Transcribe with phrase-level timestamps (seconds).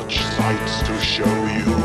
[0.00, 1.76] such sights to show you.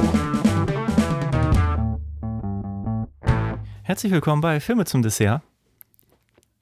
[3.84, 5.41] Herzlich willkommen bei Filme zum Dessert.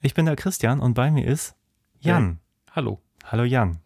[0.00, 1.54] Ich bin der Christian und bei mir ist
[2.00, 2.40] Jan.
[2.72, 3.00] Hallo.
[3.24, 3.78] Hallo Jan.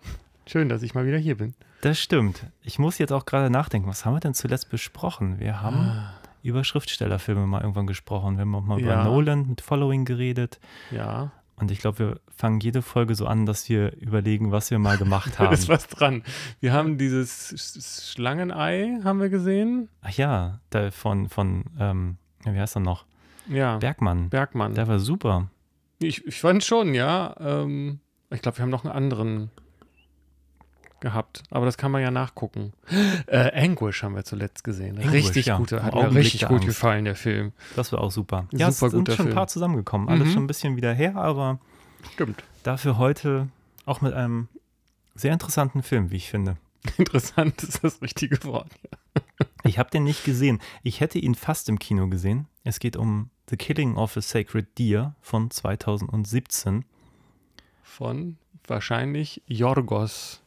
[0.46, 1.54] Schön, dass ich mal wieder hier bin.
[1.82, 2.46] Das stimmt.
[2.62, 5.38] Ich muss jetzt auch gerade nachdenken, was haben wir denn zuletzt besprochen?
[5.38, 6.14] Wir haben Ah.
[6.42, 8.36] über Schriftstellerfilme mal irgendwann gesprochen.
[8.36, 9.04] Wir haben auch mal über Ja.
[9.04, 10.58] Nolan mit Following geredet.
[10.90, 11.30] Ja,
[11.60, 14.96] Und ich glaube, wir fangen jede Folge so an, dass wir überlegen, was wir mal
[14.96, 15.54] gemacht da haben.
[15.54, 16.22] ist was dran.
[16.60, 19.88] Wir haben dieses Sch- Schlangenei, haben wir gesehen.
[20.02, 23.04] Ach ja, da von, von ähm, wie heißt er noch?
[23.48, 24.28] Ja, Bergmann.
[24.28, 24.74] Bergmann.
[24.74, 25.50] Der war super.
[25.98, 27.34] Ich, ich fand schon, ja.
[27.40, 27.98] Ähm,
[28.30, 29.50] ich glaube, wir haben noch einen anderen
[31.00, 31.42] gehabt.
[31.50, 32.72] Aber das kann man ja nachgucken.
[33.26, 34.96] Äh, Anguish haben wir zuletzt gesehen.
[34.96, 35.58] Anguish, richtig ja.
[35.58, 35.70] gut.
[35.72, 36.66] Hat mir richtig gut Angst.
[36.66, 37.52] gefallen, der Film.
[37.76, 38.46] Das war auch super.
[38.50, 40.08] Super ja, es sind schon ein paar zusammengekommen.
[40.08, 40.32] Alles Mhm.
[40.32, 41.58] schon ein bisschen wieder her, aber
[42.14, 42.42] Stimmt.
[42.62, 43.48] dafür heute
[43.84, 44.48] auch mit einem
[45.14, 46.56] sehr interessanten Film, wie ich finde.
[46.96, 48.70] Interessant ist das richtige Wort.
[49.64, 50.60] Ich habe den nicht gesehen.
[50.82, 52.46] Ich hätte ihn fast im Kino gesehen.
[52.64, 56.84] Es geht um The Killing of a Sacred Deer von 2017.
[57.82, 60.42] Von wahrscheinlich Jorgos.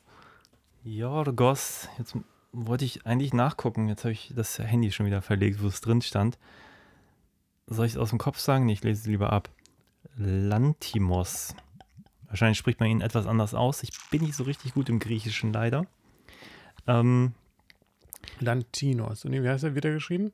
[0.83, 2.17] Jorgos, jetzt
[2.51, 3.87] wollte ich eigentlich nachgucken.
[3.87, 6.37] Jetzt habe ich das Handy schon wieder verlegt, wo es drin stand.
[7.67, 8.65] Soll ich es aus dem Kopf sagen?
[8.65, 9.49] Nee, ich lese es lieber ab.
[10.17, 11.55] Lantimos.
[12.27, 13.83] Wahrscheinlich spricht man ihn etwas anders aus.
[13.83, 15.85] Ich bin nicht so richtig gut im Griechischen leider.
[16.87, 17.33] Ähm,
[18.39, 19.23] Lantinos.
[19.25, 20.31] Und wie heißt er wieder geschrieben?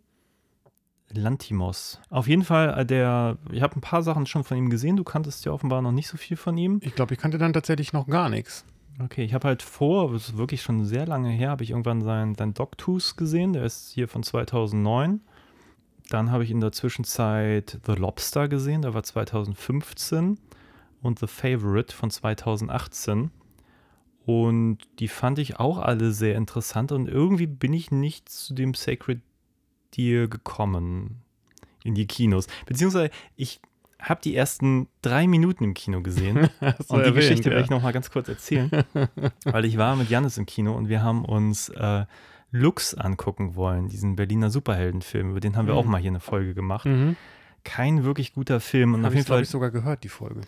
[1.09, 1.99] Lantimos.
[2.09, 4.95] Auf jeden Fall, äh, der, ich habe ein paar Sachen schon von ihm gesehen.
[4.95, 6.79] Du kanntest ja offenbar noch nicht so viel von ihm.
[6.81, 8.65] Ich glaube, ich kannte dann tatsächlich noch gar nichts.
[8.99, 12.01] Okay, ich habe halt vor, das ist wirklich schon sehr lange her, habe ich irgendwann
[12.01, 13.53] seinen, seinen Dogtooth gesehen.
[13.53, 15.21] Der ist hier von 2009.
[16.09, 20.39] Dann habe ich in der Zwischenzeit The Lobster gesehen, der war 2015.
[21.03, 23.29] Und The Favorite von 2018.
[24.25, 26.91] Und die fand ich auch alle sehr interessant.
[26.91, 29.21] Und irgendwie bin ich nicht zu dem Sacred
[29.95, 31.21] Deer gekommen
[31.83, 32.47] in die Kinos.
[32.65, 33.61] Beziehungsweise ich
[33.99, 36.37] habe die ersten drei Minuten im Kino gesehen.
[36.61, 37.55] Und die erwähnt, Geschichte ja.
[37.55, 38.69] werde ich noch mal ganz kurz erzählen,
[39.45, 42.05] weil ich war mit Janis im Kino und wir haben uns äh,
[42.51, 45.79] Lux angucken wollen, diesen Berliner Superheldenfilm, über den haben wir Mhm.
[45.79, 46.85] auch mal hier eine Folge gemacht.
[46.85, 47.15] Mhm.
[47.63, 50.41] Kein wirklich guter Film und Habe auf ich, jeden Fall ich, sogar gehört, die Folge.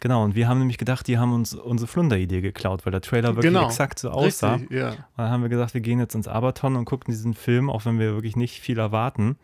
[0.00, 3.36] genau und wir haben nämlich gedacht, die haben uns unsere Flunder-Idee geklaut, weil der Trailer
[3.36, 3.66] wirklich Genau.
[3.66, 4.54] exakt so aussah.
[4.54, 4.88] Richtig, ja.
[4.90, 7.84] Und dann haben wir gesagt, wir gehen jetzt ins Aberton und gucken diesen Film, auch
[7.84, 9.36] wenn wir wirklich nicht viel erwarten.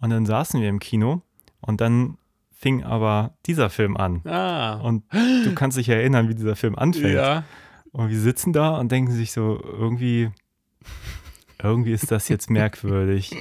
[0.00, 1.22] Und dann saßen wir im Kino
[1.60, 2.16] und dann
[2.62, 4.22] fing aber dieser Film an.
[4.24, 7.14] Ah, Und du kannst dich erinnern, wie dieser Film anfängt.
[7.14, 7.42] ja.
[7.90, 10.30] Und wir sitzen da und denken sich so, irgendwie,
[11.62, 13.36] irgendwie ist das jetzt merkwürdig.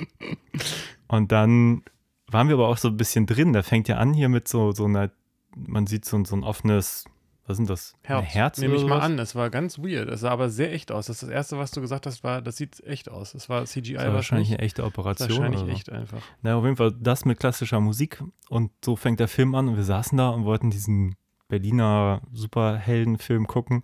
[1.08, 1.84] Und dann
[2.28, 3.54] waren wir aber auch so ein bisschen drin.
[3.54, 5.12] Da fängt ja an hier mit so, so einer,
[5.56, 7.06] man sieht so, ein- so ein offenes,
[7.52, 7.94] was sind das?
[8.04, 8.58] Ein Herz.
[8.60, 9.20] Nehme ich mal an.
[9.20, 10.10] Es war ganz weird.
[10.10, 11.08] Es sah aber sehr echt aus.
[11.08, 13.34] Das, ist das erste, was du gesagt hast, war, das sieht echt aus.
[13.34, 15.30] Es war CGI Das war wahrscheinlich eine echte Operation.
[15.30, 15.76] Wahrscheinlich oder so.
[15.76, 16.22] echt einfach.
[16.42, 18.24] Na, auf jeden Fall das mit klassischer Musik.
[18.50, 21.16] Und so fängt der Film an und wir saßen da und wollten diesen
[21.50, 23.84] Berliner Superheldenfilm gucken.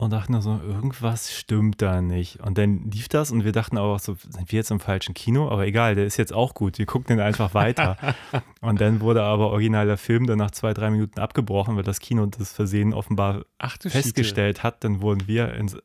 [0.00, 2.38] Und dachten nur so, irgendwas stimmt da nicht.
[2.38, 5.50] Und dann lief das und wir dachten auch so, sind wir jetzt im falschen Kino?
[5.50, 6.78] Aber egal, der ist jetzt auch gut.
[6.78, 7.96] Wir gucken den einfach weiter.
[8.60, 11.98] und dann wurde aber original der Film dann nach zwei, drei Minuten abgebrochen, weil das
[11.98, 14.84] Kino das Versehen offenbar Ach festgestellt hat.
[14.84, 15.76] Dann wurden wir ins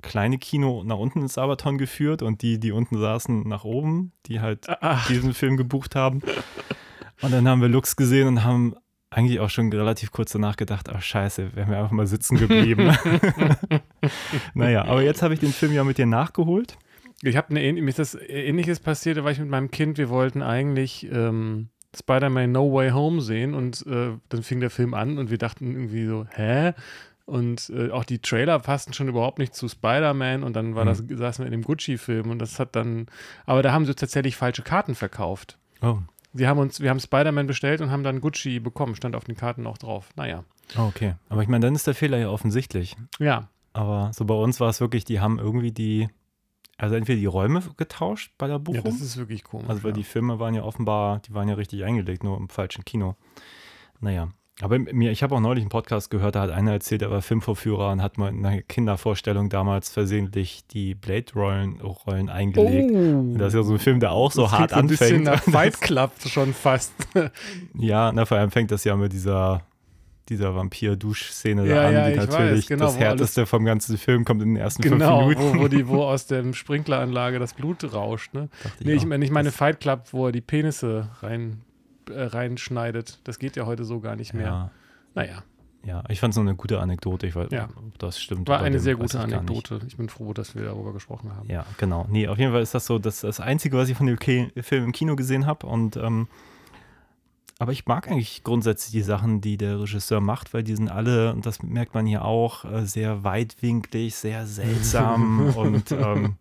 [0.00, 4.38] kleine Kino nach unten ins Sabaton geführt und die, die unten saßen, nach oben, die
[4.38, 6.22] halt Ach, diesen Film gebucht haben.
[7.20, 8.76] Und dann haben wir Lux gesehen und haben
[9.10, 12.96] eigentlich auch schon relativ kurz danach gedacht, ach scheiße, wären wir einfach mal sitzen geblieben.
[14.54, 16.78] naja, aber jetzt habe ich den Film ja mit dir nachgeholt.
[17.22, 20.08] Ich habe eine mir ist das ähnliches passiert, da war ich mit meinem Kind, wir
[20.08, 25.18] wollten eigentlich ähm, Spider-Man No Way Home sehen und äh, dann fing der Film an
[25.18, 26.72] und wir dachten irgendwie so, hä?
[27.26, 31.02] Und äh, auch die Trailer passten schon überhaupt nicht zu Spider-Man und dann war das,
[31.08, 33.06] saßen wir in dem Gucci-Film und das hat dann,
[33.44, 35.58] aber da haben sie tatsächlich falsche Karten verkauft.
[35.82, 35.98] Oh,
[36.32, 39.36] Sie haben uns, wir haben Spider-Man bestellt und haben dann Gucci bekommen, stand auf den
[39.36, 40.10] Karten auch drauf.
[40.16, 40.44] Naja.
[40.78, 41.14] oh, okay.
[41.28, 42.96] Aber ich meine, dann ist der Fehler ja offensichtlich.
[43.18, 46.08] Ja, Aber so bei uns war es wirklich, die haben irgendwie die,
[46.76, 48.84] also entweder die Räume getauscht bei der Buchung.
[48.84, 49.68] ja das ist wirklich komisch.
[49.68, 49.96] Also weil ja.
[49.96, 53.16] die Filme waren ja offenbar, die waren ja richtig eingelegt, nur im falschen Kino.
[54.00, 54.28] Naja.
[54.62, 57.22] Aber mir, ich habe auch neulich einen Podcast gehört, da hat einer erzählt, er war
[57.22, 62.90] Filmvorführer und hat mal in einer Kindervorstellung damals versehentlich die Blade-Rollen Rollen eingelegt.
[62.90, 64.44] Und das ist ja so ein Film, der auch so Oh.
[64.44, 65.46] Das hart so ein bisschen anfängt.
[65.46, 66.92] nach Fight Club schon fast.
[67.78, 69.62] ja, na, vor allem fängt das ja mit dieser
[70.28, 73.98] dieser Vampir-Duschszene Ja, da an, ja, die ich natürlich weiß, genau, das härteste vom ganzen
[73.98, 75.58] Film kommt in den ersten Genau, fünf Minuten.
[75.58, 78.32] wo, wo, die, wo aus der Sprinkleranlage das Blut rauscht.
[78.32, 78.48] Ne?
[78.62, 81.62] Dachte Nee, ich, meine, ich meine Fight Club, wo er die Penisse rein,
[82.10, 83.18] äh, reinschneidet.
[83.24, 84.46] Das geht ja heute so gar nicht mehr.
[84.46, 84.70] ja,
[85.14, 85.42] Naja,
[85.84, 87.26] ja, ich fand es eine gute Anekdote.
[87.26, 87.68] Ich weiß, Ja.
[87.74, 88.48] ob das stimmt.
[88.48, 89.22] war eine dem sehr gute ich.
[89.24, 89.80] Anekdote.
[89.86, 91.48] Ich bin froh, dass wir darüber gesprochen haben.
[91.48, 92.06] Ja, genau.
[92.10, 94.50] Nee, auf jeden Fall ist das so das, das Einzige, was ich von dem Ki-
[94.60, 95.66] Film im Kino gesehen habe.
[95.66, 96.28] Und ähm,
[97.58, 101.32] aber ich mag eigentlich grundsätzlich die Sachen, die der Regisseur macht, weil die sind alle,
[101.34, 106.36] und das merkt man hier auch, äh, sehr weitwinklig, sehr seltsam und ähm,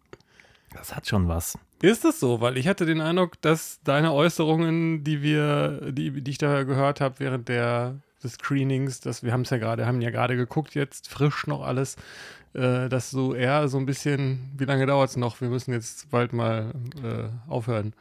[0.74, 1.58] das hat schon was.
[1.82, 2.42] Ist es so?
[2.42, 7.00] Weil ich hatte den Eindruck, dass deine Äußerungen, die wir, die, die ich da gehört
[7.02, 10.76] habe während der des Screenings, dass wir haben es ja gerade, haben ja gerade geguckt
[10.76, 11.96] jetzt, frisch noch alles,
[12.54, 15.40] äh, dass so eher so ein bisschen, wie lange dauert es noch?
[15.40, 17.94] Wir müssen jetzt bald mal äh, aufhören.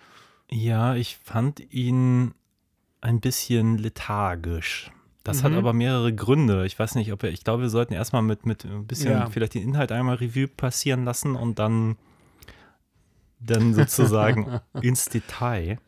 [0.51, 2.35] Ja, ich fand ihn
[3.01, 4.91] ein bisschen lethargisch.
[5.23, 5.59] Das hat Mhm.
[5.59, 6.67] aber mehrere Gründe.
[6.67, 9.31] Ich weiß nicht, ob wir, ich glaube, wir sollten erstmal mit, mit ein bisschen Ja.
[9.31, 11.97] vielleicht den Inhalt einmal Revue passieren lassen und dann,
[13.41, 15.79] dann sozusagen ins Detail.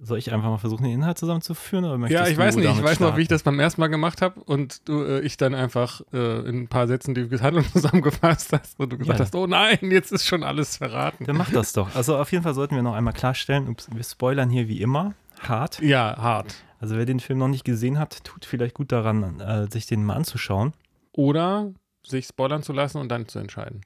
[0.00, 1.84] Soll ich einfach mal versuchen, den Inhalt zusammenzuführen?
[1.84, 2.68] Oder Ja, ich weiß nicht.
[2.68, 3.34] Ich weiß noch, wie ich starten?
[3.36, 6.68] das beim ersten Mal gemacht habe und du, äh, ich dann einfach äh, in ein
[6.68, 9.24] paar Sätzen die Handlung zusammengefasst hast und du gesagt Ja.
[9.24, 11.24] hast, oh nein, jetzt ist schon alles verraten.
[11.24, 11.94] Dann mach das doch.
[11.94, 15.14] Also auf jeden Fall sollten wir noch einmal klarstellen, ups, wir spoilern hier wie immer
[15.40, 15.80] hart.
[15.80, 16.56] Ja, hart.
[16.80, 20.04] Also wer den Film noch nicht gesehen hat, tut vielleicht gut daran, äh, sich den
[20.04, 20.74] mal anzuschauen.
[21.12, 21.72] Oder
[22.04, 23.80] sich spoilern zu lassen und dann zu entscheiden.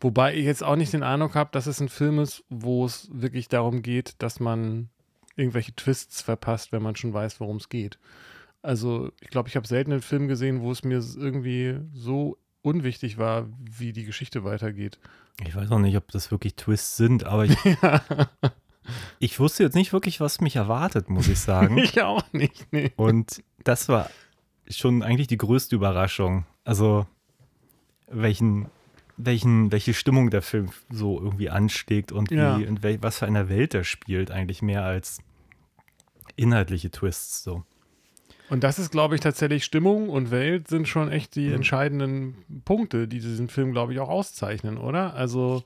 [0.00, 3.08] Wobei ich jetzt auch nicht den Eindruck habe, dass es ein Film ist, wo es
[3.12, 4.88] wirklich darum geht, dass man
[5.36, 7.98] irgendwelche Twists verpasst, wenn man schon weiß, worum es geht.
[8.62, 13.18] Also ich glaube, ich habe selten einen Film gesehen, wo es mir irgendwie so unwichtig
[13.18, 14.98] war, wie die Geschichte weitergeht.
[15.46, 17.56] Ich weiß auch nicht, ob das wirklich Twists sind, aber ich,
[19.18, 21.76] ich wusste jetzt nicht wirklich, was mich erwartet, muss ich sagen.
[21.84, 22.72] Ich auch nicht.
[22.72, 22.92] Nee.
[22.96, 24.08] Und das war
[24.68, 26.46] schon eigentlich die größte Überraschung.
[26.64, 27.06] Also,
[28.08, 28.70] welchen,
[29.16, 32.56] welchen, welche Stimmung der Film so irgendwie anschlägt und wie, Ja.
[32.58, 35.18] in wel, was für einer Welt er spielt, eigentlich mehr als
[36.36, 37.42] inhaltliche Twists.
[37.44, 37.62] So.
[38.50, 43.08] Und das ist, glaube ich, tatsächlich Stimmung und Welt sind schon echt die entscheidenden Punkte,
[43.08, 45.14] die diesen Film, glaube ich, auch auszeichnen, oder?
[45.14, 45.62] Also,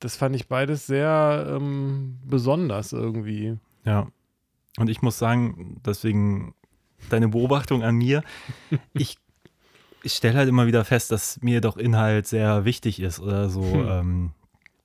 [0.00, 3.56] das fand ich beides sehr ähm, besonders irgendwie.
[3.84, 4.08] Ja.
[4.78, 6.54] Und ich muss sagen, deswegen
[7.10, 8.22] deine Beobachtung an mir,
[8.92, 9.16] ich,
[10.02, 13.62] ich stelle halt immer wieder fest, dass mir doch Inhalt sehr wichtig ist oder so
[13.62, 14.32] ähm,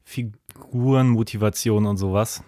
[0.04, 2.44] Figurenmotivation und sowas.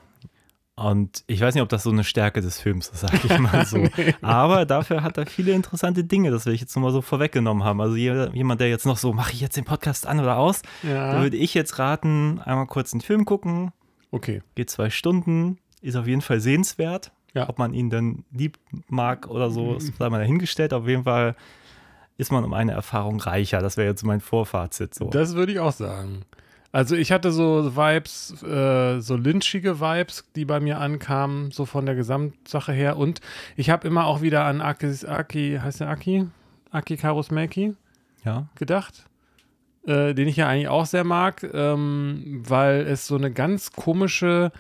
[0.76, 3.66] Und ich weiß nicht, ob das so eine Stärke des Films ist, sage ich mal
[3.66, 3.84] so.
[4.22, 7.66] Aber dafür hat er viele interessante Dinge, das will ich jetzt nur mal so vorweggenommen
[7.66, 7.82] haben.
[7.82, 10.62] Also jeder, jemand, der jetzt noch so, mache ich jetzt den Podcast an oder aus,
[10.84, 11.22] da Ja.
[11.22, 13.74] würde ich jetzt raten, einmal kurz einen Film gucken,
[14.12, 14.42] Okay.
[14.56, 17.12] geht zwei Stunden, ist auf jeden Fall sehenswert.
[17.34, 17.48] Ja.
[17.50, 18.58] Ob man ihn dann lieb
[18.88, 20.74] mag oder so, das sei mal dahingestellt.
[20.74, 21.36] Auf jeden Fall
[22.20, 23.62] ist man um eine Erfahrung reicher.
[23.62, 24.94] Das wäre jetzt mein Vorfazit.
[24.94, 25.10] So.
[25.10, 26.26] Das würde ich auch sagen.
[26.74, 31.86] Also ich hatte so Vibes, äh, so lynchige Vibes, die bei mir ankamen, so von
[31.86, 32.98] der Gesamtsache her.
[32.98, 33.22] Und
[33.56, 36.28] ich habe immer auch wieder an Aki, Aki heißt der Aki?
[36.72, 37.76] Aki Karusmäki
[38.26, 38.50] ja.
[38.56, 39.06] gedacht,
[39.88, 44.52] äh, den ich ja eigentlich auch sehr mag, ähm, weil es so eine ganz komische,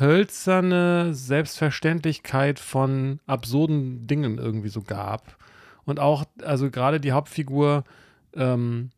[0.00, 5.37] hölzerne Selbstverständlichkeit von absurden Dingen irgendwie so gab.
[5.88, 7.84] Und auch, also gerade die Hauptfigur,
[8.34, 8.90] ähm,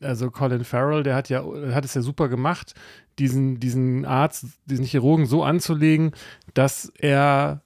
[0.00, 2.74] also Colin Farrell, der hat ja, hat es ja super gemacht,
[3.18, 6.12] diesen, diesen Arzt, diesen Chirurgen so anzulegen,
[6.54, 7.60] dass er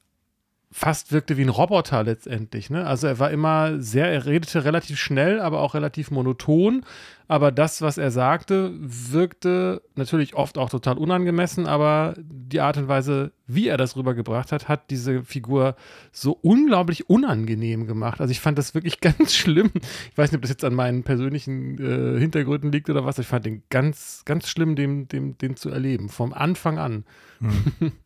[0.76, 2.68] fast wirkte wie ein Roboter letztendlich.
[2.68, 2.84] Ne?
[2.84, 6.84] Also er war immer sehr, er redete relativ schnell, aber auch relativ monoton.
[7.28, 12.88] Aber das, was er sagte, wirkte natürlich oft auch total unangemessen, aber die Art und
[12.88, 15.76] Weise, wie er das rübergebracht hat, hat diese Figur
[16.10, 18.20] so unglaublich unangenehm gemacht.
[18.20, 19.70] Also ich fand das wirklich ganz schlimm.
[19.76, 23.20] Ich weiß nicht, ob das jetzt an meinen persönlichen äh, Hintergründen liegt oder was.
[23.20, 26.08] Ich fand den ganz, ganz schlimm, den, den, den zu erleben.
[26.08, 27.04] Vom Anfang an.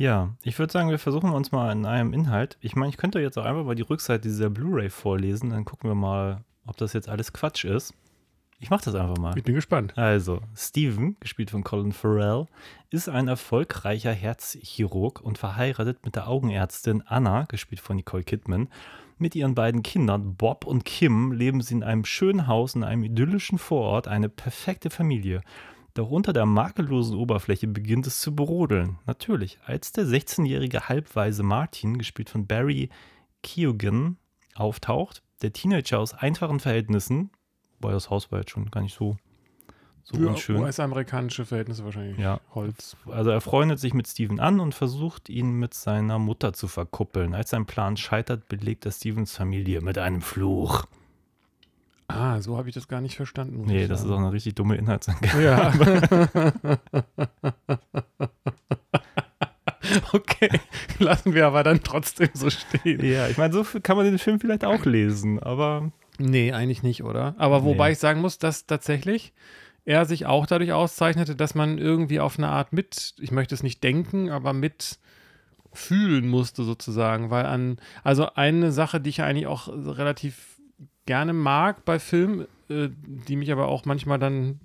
[0.00, 2.56] Ja, ich würde sagen, wir versuchen uns mal in einem Inhalt.
[2.62, 5.90] Ich meine, ich könnte jetzt auch einfach mal die Rückseite dieser Blu-ray vorlesen, dann gucken
[5.90, 7.92] wir mal, ob das jetzt alles Quatsch ist.
[8.58, 9.36] Ich mache das einfach mal.
[9.36, 9.98] Ich bin gespannt.
[9.98, 12.46] Also, Steven, gespielt von Colin Farrell,
[12.88, 18.70] ist ein erfolgreicher Herzchirurg und verheiratet mit der Augenärztin Anna, gespielt von Nicole Kidman.
[19.18, 23.04] Mit ihren beiden Kindern Bob und Kim leben sie in einem schönen Haus in einem
[23.04, 25.42] idyllischen Vorort, eine perfekte Familie.
[25.94, 28.98] Doch unter der makellosen Oberfläche beginnt es zu brodeln.
[29.06, 32.90] Natürlich, als der 16-jährige halbweise Martin, gespielt von Barry
[33.42, 34.16] Keoghan,
[34.54, 37.30] auftaucht, der Teenager aus einfachen Verhältnissen,
[37.80, 39.16] weil das Haus war jetzt schon gar nicht so,
[40.04, 40.56] so Für unschön.
[40.56, 42.18] US-amerikanische Verhältnisse wahrscheinlich.
[42.18, 42.40] Ja.
[42.54, 42.96] Holz.
[43.06, 47.34] Also er freundet sich mit Steven an und versucht ihn mit seiner Mutter zu verkuppeln.
[47.34, 50.84] Als sein Plan scheitert, belegt er Stevens Familie mit einem Fluch.
[52.14, 53.62] Ah, so habe ich das gar nicht verstanden.
[53.66, 54.14] Nee, das ist sagen.
[54.14, 55.42] auch eine richtig dumme Inhaltsangabe.
[55.42, 55.72] Ja.
[60.12, 60.50] okay,
[60.98, 63.04] lassen wir aber dann trotzdem so stehen.
[63.04, 67.02] Ja, ich meine, so kann man den Film vielleicht auch lesen, aber Nee, eigentlich nicht,
[67.02, 67.34] oder?
[67.38, 67.92] Aber wobei Nee.
[67.92, 69.32] ich sagen muss, dass tatsächlich
[69.86, 73.62] er sich auch dadurch auszeichnete, dass man irgendwie auf eine Art mit, ich möchte es
[73.62, 74.98] nicht denken, aber mit
[75.72, 80.59] fühlen musste sozusagen, weil an, also eine Sache, die ich eigentlich auch relativ
[81.10, 84.60] gerne mag bei Filmen, äh, die mich aber auch manchmal dann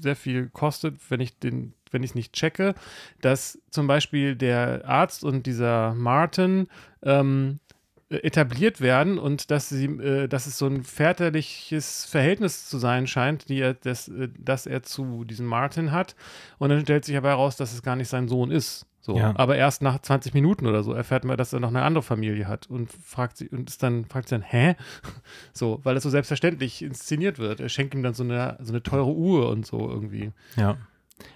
[0.00, 2.74] sehr viel kostet, wenn ich den, wenn ich es nicht checke,
[3.20, 6.66] dass zum Beispiel der Arzt und dieser Martin
[7.04, 7.60] ähm,
[8.08, 13.06] äh, etabliert werden und dass sie, äh, dass es so ein väterliches Verhältnis zu sein
[13.06, 16.16] scheint, die er, das, äh, das er zu diesem Martin hat.
[16.58, 18.84] Und dann stellt sich aber heraus, dass es gar nicht sein Sohn ist.
[19.04, 19.18] So.
[19.18, 19.34] Ja.
[19.36, 22.48] Aber erst nach 20 Minuten oder so erfährt man, dass er noch eine andere Familie
[22.48, 24.76] hat und fragt sie und ist dann fragt sie dann, hä?
[25.52, 27.60] So, weil das so selbstverständlich inszeniert wird.
[27.60, 30.32] Er schenkt ihm dann so eine, so eine teure Uhr und so irgendwie.
[30.56, 30.78] ja.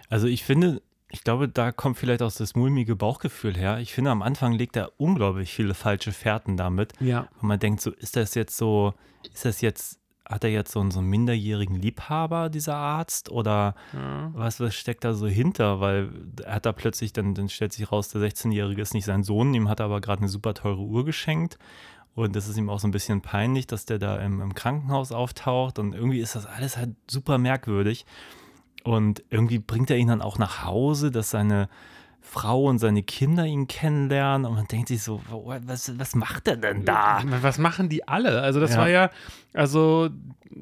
[0.08, 3.78] Also ich finde, ich glaube, da kommt vielleicht auch das mulmige Bauchgefühl her.
[3.78, 6.94] Ich finde, am Anfang legt er unglaublich viele falsche Fährten damit.
[7.00, 7.28] Ja.
[7.40, 8.94] Und man denkt so, ist das jetzt so,
[9.32, 9.97] ist das jetzt,
[10.28, 13.30] hat er jetzt so einen, so einen minderjährigen Liebhaber, dieser Arzt?
[13.30, 14.30] Oder ja.
[14.34, 15.80] was, was steckt da so hinter?
[15.80, 16.10] Weil
[16.44, 19.54] er hat da plötzlich, dann, dann stellt sich raus, der 16-Jährige ist nicht sein Sohn,
[19.54, 21.58] ihm hat er aber gerade eine super teure Uhr geschenkt.
[22.14, 25.12] Und das ist ihm auch so ein bisschen peinlich, dass der da im, im Krankenhaus
[25.12, 25.78] auftaucht.
[25.78, 28.04] Und irgendwie ist das alles halt super merkwürdig.
[28.84, 31.68] Und irgendwie bringt er ihn dann auch nach Hause, dass seine
[32.28, 34.46] Frau und seine Kinder ihn kennenlernen.
[34.46, 37.22] Und man denkt sich so, was, was macht er denn da?
[37.40, 38.42] Was machen die alle?
[38.42, 38.78] Also das Ja.
[38.78, 39.10] war ja,
[39.54, 40.10] also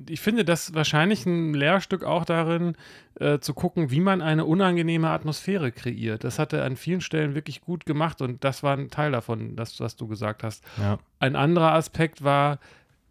[0.09, 2.77] ich finde das wahrscheinlich ein Lehrstück auch darin,
[3.19, 6.23] äh, zu gucken, wie man eine unangenehme Atmosphäre kreiert.
[6.25, 9.57] Das hat er an vielen Stellen wirklich gut gemacht und das war ein Teil davon,
[9.57, 10.63] das, was du gesagt hast.
[10.79, 10.99] Ja.
[11.19, 12.59] Ein anderer Aspekt war,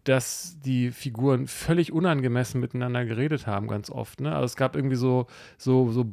[0.08, 4.20] dass die Figuren völlig unangemessen miteinander geredet haben, ganz oft.
[4.20, 4.32] Ne?
[4.32, 5.26] Also es gab irgendwie so,
[5.58, 6.06] so, so,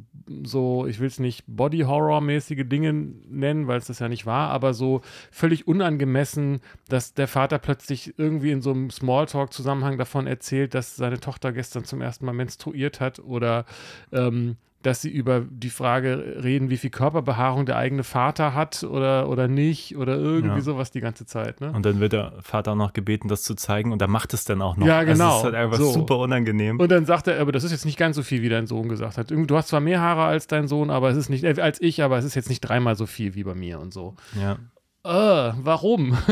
[0.44, 4.74] so, ich will es nicht Body-Horror-mäßige Dinge nennen, weil es das ja nicht war, aber
[4.74, 10.96] so völlig unangemessen, dass der Vater plötzlich irgendwie in so einem Smalltalk-Zusammenhang davon erzählt, dass
[10.96, 13.66] seine Tochter gestern zum ersten Mal menstruiert hat oder
[14.12, 19.28] ähm, dass sie über die Frage reden, wie viel Körperbehaarung der eigene Vater hat oder,
[19.30, 20.62] oder nicht oder irgendwie Ja.
[20.62, 21.62] sowas die ganze Zeit.
[21.62, 21.72] Ne?
[21.72, 24.46] Und dann wird der Vater auch noch gebeten, das zu zeigen und er macht es
[24.46, 24.86] dann auch noch.
[24.86, 25.30] Ja, Also genau.
[25.32, 25.92] es ist halt einfach So.
[25.92, 26.80] super unangenehm.
[26.80, 28.88] Und dann sagt er, aber das ist jetzt nicht ganz so viel, wie dein Sohn
[28.90, 29.32] gesagt hat.
[29.32, 32.04] Du hast zwar mehr Haare als dein Sohn, aber es ist nicht, äh, als ich,
[32.04, 34.16] aber es ist jetzt nicht dreimal so viel wie bei mir und so.
[34.40, 34.58] ja.
[35.06, 36.18] Äh, warum?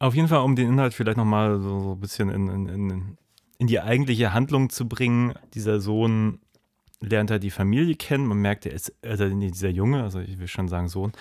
[0.00, 3.18] Auf jeden Fall, um den Inhalt vielleicht nochmal so, so ein bisschen in, in, in,
[3.58, 5.34] in die eigentliche Handlung zu bringen.
[5.54, 6.40] Dieser Sohn
[7.00, 8.26] lernt halt die Familie kennen.
[8.26, 11.12] Man merkt, er ist, also dieser Junge, also ich will schon sagen Sohn,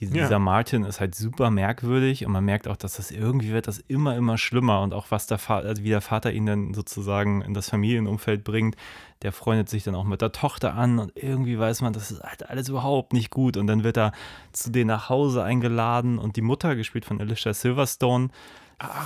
[0.00, 0.22] dieser, Ja.
[0.22, 3.78] dieser Martin ist halt super merkwürdig und man merkt auch, dass das irgendwie wird das
[3.78, 7.42] immer, immer schlimmer und auch was der Vater, also wie der Vater ihn dann sozusagen
[7.42, 8.74] in das Familienumfeld bringt,
[9.20, 12.22] der freundet sich dann auch mit der Tochter an und irgendwie weiß man, das ist
[12.22, 14.12] halt alles überhaupt nicht gut und dann wird er
[14.52, 18.30] zu denen nach Hause eingeladen und die Mutter, gespielt von Alicia Silverstone,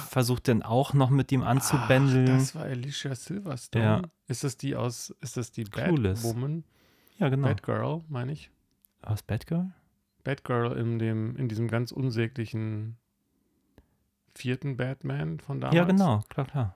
[0.08, 2.28] versucht dann auch noch mit ihm anzubändeln.
[2.28, 3.84] Ach, das war Alicia Silverstone.
[3.84, 4.02] Ja.
[4.28, 6.22] Ist das die aus, ist das die Clueless.
[6.22, 6.64] Batwoman?
[7.18, 7.48] ja, genau.
[7.48, 8.50] Batgirl, meine ich.
[9.02, 9.72] Aus Batgirl?
[10.24, 12.96] Batgirl in dem, in diesem ganz unsäglichen
[14.34, 15.76] vierten Batman von damals.
[15.76, 16.74] Ja, genau, klar, klar.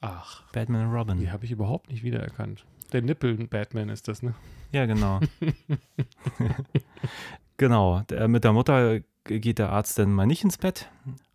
[0.00, 1.18] Ach, Batman und Robin.
[1.18, 2.64] die habe ich überhaupt nicht wiedererkannt.
[2.92, 4.34] Der Nippel-Batman ist das, ne?
[4.72, 5.20] Ja, genau.
[7.56, 8.00] genau.
[8.02, 10.90] Der, mit der Mutter geht der Arzt dann mal nicht ins Bett,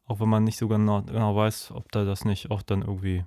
[0.05, 3.23] auch wenn man nicht so genau, genau weiß, ob da das nicht auch dann irgendwie,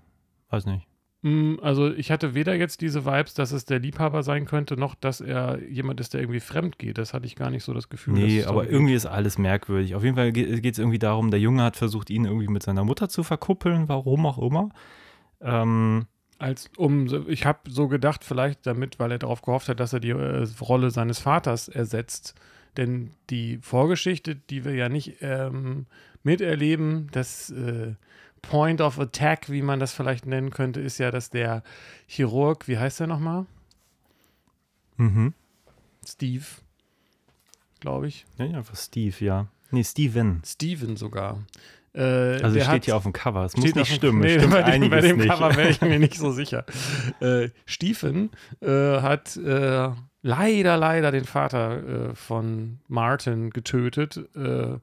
[0.51, 0.87] weiß nicht.
[1.23, 4.95] Mm, Also ich hatte weder jetzt diese Vibes, dass es der Liebhaber sein könnte, noch
[4.95, 6.99] dass er jemand ist, der irgendwie fremd geht.
[6.99, 8.15] Das hatte ich gar nicht so das Gefühl.
[8.15, 9.95] Nee, aber darum irgendwie ist alles merkwürdig.
[9.95, 12.85] Auf jeden Fall geht es irgendwie darum, der Junge hat versucht, ihn irgendwie mit seiner
[12.85, 14.69] Mutter zu verkuppeln, warum auch immer.
[15.41, 16.07] Ähm,
[16.39, 19.95] Als um, so- ich habe so gedacht, vielleicht damit, weil er darauf gehofft hat, dass
[19.95, 22.35] er die äh, Rolle seines Vaters ersetzt.
[22.77, 25.87] Denn die Vorgeschichte, die wir ja nicht ähm,
[26.23, 27.95] miterleben, das äh,
[28.43, 31.63] Point of Attack, wie man das vielleicht nennen könnte, ist ja, dass der
[32.07, 33.47] Chirurg, wie heißt er nochmal?
[34.97, 35.35] mhm.
[36.07, 36.45] Steve,
[37.81, 38.27] glaube ich.
[38.39, 39.49] Ja, ja, einfach Steve, ja.
[39.71, 40.43] Nee, Steven.
[40.45, 41.45] Steven sogar.
[41.97, 43.45] Äh, Also steht hat- hier auf dem Cover.
[43.45, 44.21] Es muss nicht stimmen.
[44.21, 45.29] Nee, stimmt bei dem, bei dem nicht.
[45.31, 46.65] Cover wäre ich mir nicht so sicher.
[47.21, 49.89] Äh, Stephen äh, hat äh,
[50.23, 54.19] leider, leider den Vater äh, von Martin getötet.
[54.37, 54.79] Äh,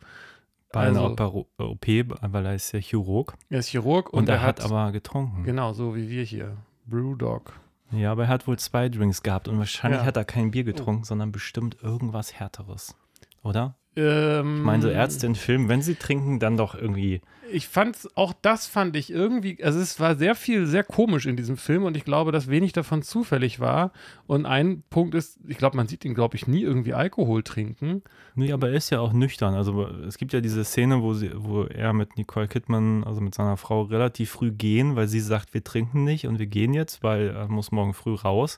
[0.71, 3.35] Bei einer also, Opero- OP, weil er ist ja Chirurg.
[3.49, 5.43] er ist Chirurg und, Und, er er hat aber getrunken.
[5.43, 6.57] Genau, so wie wir hier.
[6.87, 7.53] Brewdog.
[7.91, 10.05] Ja, aber er hat wohl zwei Drinks gehabt und wahrscheinlich Ja.
[10.07, 12.95] hat er kein Bier getrunken, sondern bestimmt irgendwas Härteres.
[13.43, 13.75] Oder?
[13.95, 17.21] Ähm, Ich meine, so Ärzte in Filmen, wenn sie trinken, dann doch irgendwie.
[17.51, 21.35] ich fand auch das fand ich irgendwie, also es war sehr viel, sehr komisch in
[21.35, 23.91] diesem Film und ich glaube, dass wenig davon zufällig war.
[24.25, 28.01] Und ein Punkt ist, ich glaube, man sieht ihn, glaube ich, nie irgendwie Alkohol trinken.
[28.33, 29.53] Nee, aber er ist ja auch nüchtern.
[29.53, 33.35] Also es gibt ja diese Szene, wo, sie, wo er mit Nicole Kidman, also mit
[33.35, 37.03] seiner Frau, relativ früh gehen, weil sie sagt, wir trinken nicht und wir gehen jetzt,
[37.03, 38.57] weil er muss morgen früh raus.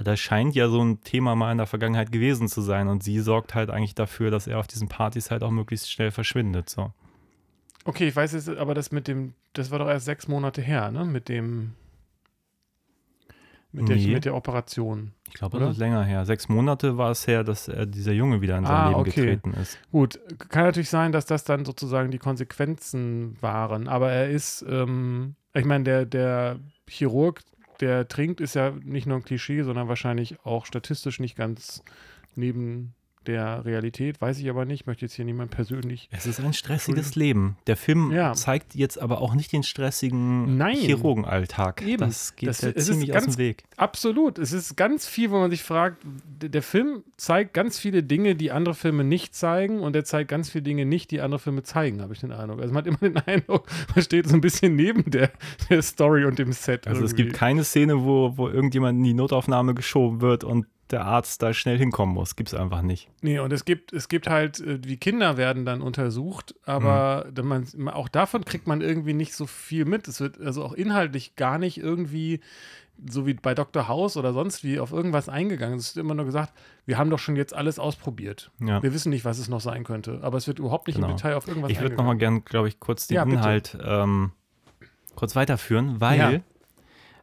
[0.00, 3.18] Das scheint ja so ein Thema mal in der Vergangenheit gewesen zu sein und sie
[3.18, 6.68] sorgt halt eigentlich dafür, dass er auf diesen Partys halt auch möglichst schnell verschwindet.
[6.70, 6.92] So.
[7.84, 10.90] Okay, ich weiß jetzt, aber das mit dem, das war doch erst sechs Monate her,
[10.90, 11.04] ne?
[11.04, 11.72] Mit dem,
[13.72, 14.12] mit, der, Nee.
[14.14, 15.12] mit der Operation.
[15.28, 16.24] Ich glaube, das ist länger her.
[16.24, 19.10] Sechs Monate war es her, dass er, dieser Junge wieder in sein Ah, Leben okay.
[19.10, 19.78] getreten ist.
[19.92, 25.34] Gut, kann natürlich sein, dass das dann sozusagen die Konsequenzen waren, aber er ist, ähm,
[25.54, 26.58] ich meine, der, der
[26.88, 27.42] Chirurg,
[27.80, 31.82] der trinkt, ist ja nicht nur ein Klischee, sondern wahrscheinlich auch statistisch nicht ganz
[32.34, 32.94] neben
[33.26, 36.08] der Realität, weiß ich aber nicht, möchte jetzt hier niemand persönlich.
[36.12, 37.56] Es ist ein stressiges Leben.
[37.66, 38.32] Der Film Ja.
[38.32, 40.76] zeigt jetzt aber auch nicht den stressigen Nein.
[40.76, 41.82] Chirurgenalltag.
[41.82, 41.98] Eben.
[41.98, 43.64] Das geht Das- ja es ist ziemlich aus ganz- dem Weg.
[43.76, 45.98] Absolut, es ist ganz viel, wo man sich fragt,
[46.40, 50.50] der Film zeigt ganz viele Dinge, die andere Filme nicht zeigen und er zeigt ganz
[50.50, 52.60] viele Dinge nicht, die andere Filme zeigen, habe ich den Eindruck.
[52.60, 55.30] Also man hat immer den Eindruck, man steht so ein bisschen neben der,
[55.70, 56.86] der Story und dem Set.
[56.86, 57.24] Also es irgendwie.
[57.24, 61.52] gibt keine Szene, wo, wo irgendjemand in die Notaufnahme geschoben wird und der Arzt da
[61.52, 62.36] schnell hinkommen muss.
[62.36, 63.08] Gibt es einfach nicht.
[63.22, 67.46] Nee, und es gibt, es gibt halt, äh, die Kinder werden dann untersucht, aber Mhm.
[67.48, 70.08] man, auch davon kriegt man irgendwie nicht so viel mit.
[70.08, 72.40] Es wird also auch inhaltlich gar nicht irgendwie,
[73.08, 73.86] so wie bei Dr.
[73.86, 75.78] House oder sonst wie, auf irgendwas eingegangen.
[75.78, 76.52] Es wird immer nur gesagt,
[76.84, 78.50] wir haben doch schon jetzt alles ausprobiert.
[78.60, 78.82] Ja.
[78.82, 81.10] Wir wissen nicht, was es noch sein könnte, aber es wird überhaupt nicht Genau.
[81.10, 83.22] im Detail auf irgendwas Ich würde nochmal gern, glaube ich, kurz den Ja.
[83.22, 84.32] Inhalt ähm,
[85.14, 86.32] kurz weiterführen, weil Ja.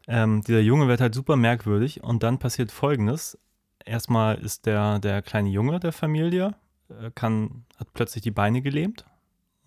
[0.08, 3.38] ähm, dieser Junge wird halt super merkwürdig und dann passiert Folgendes.
[3.86, 6.56] Erstmal ist der, der kleine Junge der Familie,
[6.90, 9.06] äh, kann, hat plötzlich die Beine gelähmt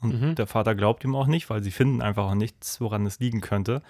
[0.01, 0.35] und Mhm.
[0.35, 3.41] der Vater glaubt ihm auch nicht, weil sie finden einfach auch nichts, woran es liegen
[3.41, 3.83] könnte.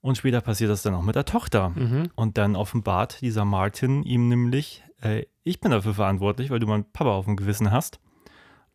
[0.00, 1.70] Und später passiert das dann auch mit der Tochter.
[1.70, 2.10] Mhm.
[2.14, 6.84] Und dann offenbart dieser Martin ihm nämlich, äh, ich bin dafür verantwortlich, weil du meinen
[6.92, 8.00] Papa auf dem Gewissen hast.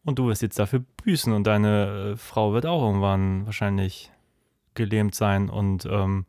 [0.04, 4.12] Und du wirst jetzt dafür büßen und deine äh, Frau wird auch irgendwann wahrscheinlich
[4.74, 6.26] gelähmt sein und ähm,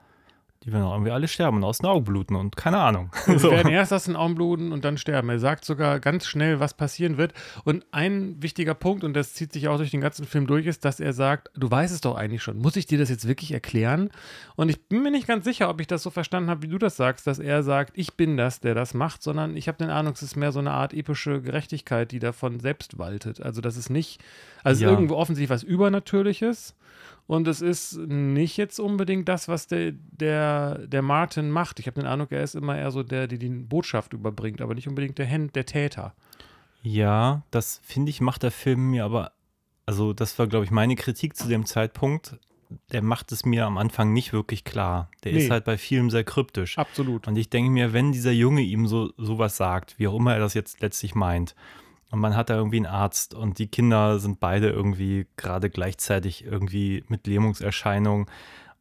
[0.64, 3.10] die werden auch irgendwie alle sterben und aus den Augen bluten und keine Ahnung.
[3.26, 3.50] Sie So.
[3.50, 5.30] werden erst aus den Augen bluten und dann sterben.
[5.30, 7.32] Er sagt sogar ganz schnell, was passieren wird.
[7.64, 10.84] Und ein wichtiger Punkt, und das zieht sich auch durch den ganzen Film durch, ist,
[10.84, 12.58] dass er sagt, du weißt es doch eigentlich schon.
[12.58, 14.10] Muss ich dir das jetzt wirklich erklären?
[14.54, 16.76] Und ich bin mir nicht ganz sicher, ob ich das so verstanden habe, wie du
[16.76, 19.88] das sagst, dass er sagt, ich bin das, der das macht, sondern ich habe den
[19.88, 23.40] Eindruck, es ist mehr so eine Art epische Gerechtigkeit, die davon selbst waltet.
[23.40, 24.20] Also das ist nicht,
[24.62, 24.90] also Ja.
[24.90, 26.74] irgendwo offensichtlich was Übernatürliches.
[27.30, 31.78] Und es ist nicht jetzt unbedingt das, was der, der, der Martin macht.
[31.78, 34.74] Ich habe den Eindruck, er ist immer eher so der, der die Botschaft überbringt, aber
[34.74, 36.12] nicht unbedingt der, Hand, der Täter.
[36.82, 39.30] Ja, das finde ich, macht der Film mir aber,
[39.86, 42.36] also das war, glaube ich, meine Kritik zu dem Zeitpunkt.
[42.90, 45.08] Der macht es mir am Anfang nicht wirklich klar.
[45.22, 45.38] Der Nee.
[45.38, 46.78] ist halt bei vielem sehr kryptisch.
[46.78, 47.28] Absolut.
[47.28, 50.40] Und ich denke mir, wenn dieser Junge ihm so sowas sagt, wie auch immer er
[50.40, 51.54] das jetzt letztlich meint,
[52.10, 56.44] und man hat da irgendwie einen Arzt und die Kinder sind beide irgendwie gerade gleichzeitig
[56.44, 58.26] irgendwie mit Lähmungserscheinungen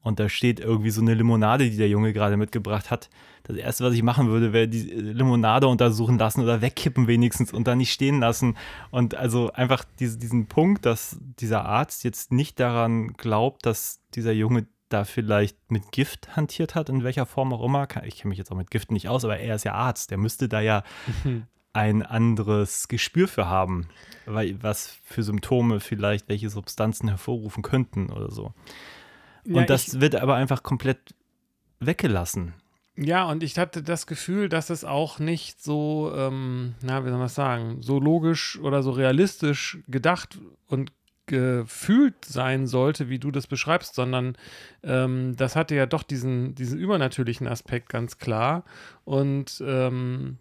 [0.01, 3.09] und da steht irgendwie so eine Limonade, die der Junge gerade mitgebracht hat.
[3.43, 7.67] Das erste, was ich machen würde, wäre die Limonade untersuchen lassen oder wegkippen wenigstens und
[7.67, 8.55] dann nicht stehen lassen.
[8.91, 14.31] Und also einfach diese, diesen Punkt, dass dieser Arzt jetzt nicht daran glaubt, dass dieser
[14.31, 17.87] Junge da vielleicht mit Gift hantiert hat, in welcher Form auch immer.
[18.05, 20.11] Ich kenne mich jetzt auch mit Gift nicht aus, aber er ist ja Arzt.
[20.11, 20.83] Der müsste da ja
[21.73, 23.89] ein anderes Gespür für haben,
[24.25, 28.53] weil, was für Symptome vielleicht welche Substanzen hervorrufen könnten oder so.
[29.45, 31.15] Ja, Und das wird aber einfach komplett
[31.79, 32.53] weggelassen.
[32.95, 37.17] Ja, und ich hatte das Gefühl, dass es auch nicht so, ähm, na, wie soll
[37.17, 40.91] man das sagen, so logisch oder so realistisch gedacht und
[41.25, 44.36] gefühlt sein sollte, wie du das beschreibst, sondern
[44.84, 48.65] ähm, das hatte ja doch diesen, diesen übernatürlichen Aspekt ganz klar.
[49.05, 50.39] Und ähm,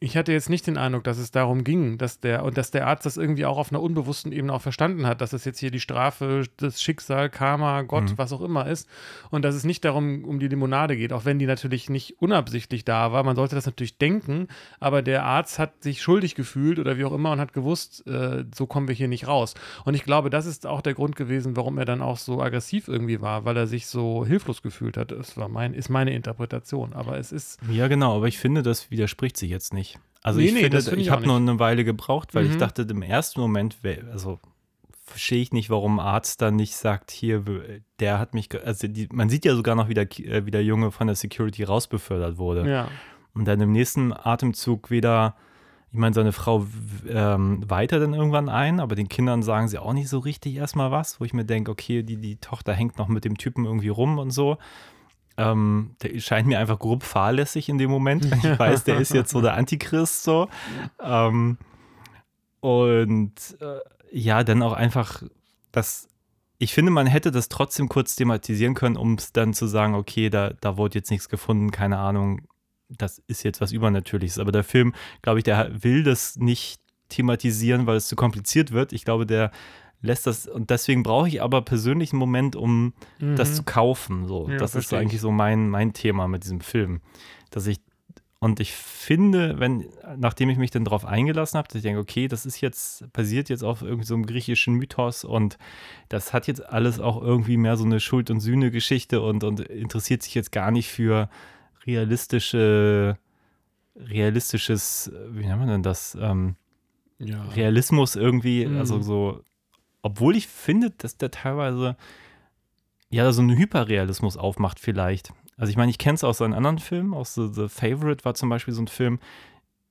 [0.00, 2.86] ich hatte jetzt nicht den Eindruck, dass es darum ging, dass der und dass der
[2.86, 5.72] Arzt das irgendwie auch auf einer unbewussten Ebene auch verstanden hat, dass es jetzt hier
[5.72, 8.88] die Strafe, das Schicksal, Karma, Gott, was auch immer ist
[9.30, 12.84] und dass es nicht darum um die Limonade geht, auch wenn die natürlich nicht unabsichtlich
[12.84, 13.24] da war.
[13.24, 14.46] Man sollte das natürlich denken,
[14.78, 18.44] aber der Arzt hat sich schuldig gefühlt oder wie auch immer und hat gewusst, äh,
[18.54, 19.54] so kommen wir hier nicht raus.
[19.84, 22.86] Und ich glaube, das ist auch der Grund gewesen, warum er dann auch so aggressiv
[22.86, 25.10] irgendwie war, weil er sich so hilflos gefühlt hat.
[25.10, 28.92] Das war mein, ist meine Interpretation, aber es ist Ja, genau, aber ich finde, das
[28.92, 29.87] widerspricht sich jetzt nicht.
[30.22, 32.44] Also Nee, ich nee, finde, das finde ich ich habe nur eine Weile gebraucht, weil
[32.46, 32.58] ich Mhm.
[32.58, 33.78] dachte, im ersten Moment,
[34.12, 34.38] also
[35.04, 37.42] verstehe ich nicht, warum ein Arzt dann nicht sagt, hier,
[37.98, 40.64] der hat mich, also die, man sieht ja sogar noch, wie der, äh, wie der
[40.64, 42.68] Junge von der Security rausbefördert wurde.
[42.68, 42.88] Ja.
[43.32, 45.34] Und dann im nächsten Atemzug wieder,
[45.92, 46.66] ich meine, seine Frau
[47.08, 50.90] ähm, weiter dann irgendwann ein, aber den Kindern sagen sie auch nicht so richtig erstmal
[50.90, 53.88] was, wo ich mir denke, okay, die, die Tochter hängt noch mit dem Typen irgendwie
[53.88, 54.58] rum und so.
[55.38, 58.24] Ähm, der scheint mir einfach grob fahrlässig in dem Moment.
[58.42, 60.48] Ich weiß, der ist jetzt so der Antichrist so.
[61.00, 61.58] Ähm,
[62.60, 63.78] und äh,
[64.10, 65.22] ja, dann auch einfach
[65.70, 66.08] das.
[66.58, 70.28] Ich finde, man hätte das trotzdem kurz thematisieren können, um es dann zu sagen, okay,
[70.28, 72.48] da, da wurde jetzt nichts gefunden, keine Ahnung,
[72.88, 74.40] das ist jetzt was Übernatürliches.
[74.40, 78.92] Aber der Film, glaube ich, der will das nicht thematisieren, weil es zu kompliziert wird.
[78.92, 79.52] Ich glaube, der
[80.00, 83.36] lässt das, und deswegen brauche ich aber persönlich einen Moment, um mhm.
[83.36, 84.26] das zu kaufen.
[84.26, 84.48] So.
[84.48, 84.98] Ja, das ist ich.
[84.98, 87.00] eigentlich so mein, mein Thema mit diesem Film.
[87.50, 87.80] Dass ich,
[88.40, 92.28] und ich finde, wenn, nachdem ich mich dann darauf eingelassen habe, dass ich denke, okay,
[92.28, 95.58] das ist jetzt, basiert jetzt auf irgendeinem so einem griechischen Mythos und
[96.08, 100.22] das hat jetzt alles auch irgendwie mehr so eine Schuld- und Sühne-Geschichte und, und interessiert
[100.22, 101.28] sich jetzt gar nicht für
[101.84, 103.18] realistische,
[103.96, 106.16] realistisches, wie nennt man denn das?
[106.20, 106.54] Ähm,
[107.18, 107.42] ja.
[107.56, 108.78] Realismus irgendwie, Mhm.
[108.78, 109.42] also so,
[110.02, 111.96] obwohl ich finde, dass der teilweise
[113.10, 115.32] ja so einen Hyperrealismus aufmacht vielleicht.
[115.56, 118.34] Also ich meine, ich kenne es aus seinen anderen Filmen, aus The, The Favorite war
[118.34, 119.18] zum Beispiel so ein Film.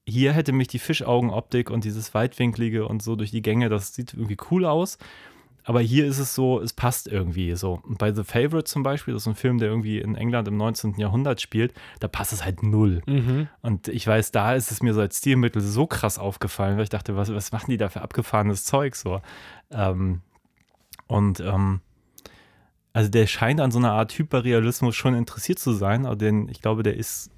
[0.05, 4.13] Hier hätte mich die Fischaugenoptik und dieses Weitwinklige und so durch die Gänge, das sieht
[4.13, 4.97] irgendwie cool aus.
[5.67, 7.81] Aber hier ist es so, es passt irgendwie so.
[7.83, 10.55] Und bei The Favorite zum Beispiel, das ist ein Film, der irgendwie in England im
[10.55, 10.93] 19.
[10.97, 13.01] Jahrhundert spielt, da passt es halt null.
[13.05, 13.49] Mhm.
[13.61, 16.89] Und ich weiß, da ist es mir so als Stilmittel so krass aufgefallen, weil ich
[16.89, 19.19] dachte, was, was machen die da für abgefahrenes Zeug so?
[19.69, 20.21] Ähm,
[21.07, 21.81] und ähm,
[22.93, 26.61] also der scheint an so einer Art Hyperrealismus schon interessiert zu sein, aber den, ich
[26.61, 27.29] glaube, der ist,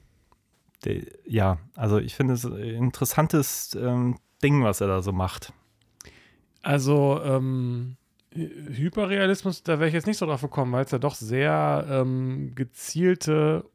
[0.85, 5.51] der, ja, also ich finde es ein interessantes ähm, Ding, was er da so macht.
[6.61, 7.95] Also, ähm,
[8.33, 12.53] Hyperrealismus, da wäre ich jetzt nicht so drauf gekommen, weil es ja doch sehr ähm,
[12.55, 13.65] gezielte,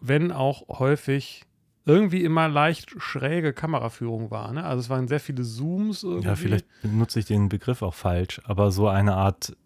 [0.00, 1.44] wenn auch häufig
[1.86, 4.52] irgendwie immer leicht schräge Kameraführung war.
[4.52, 4.64] Ne?
[4.64, 6.28] Also es waren sehr viele Zooms irgendwie.
[6.28, 9.56] Ja, vielleicht benutze ich den Begriff auch falsch, aber so eine Art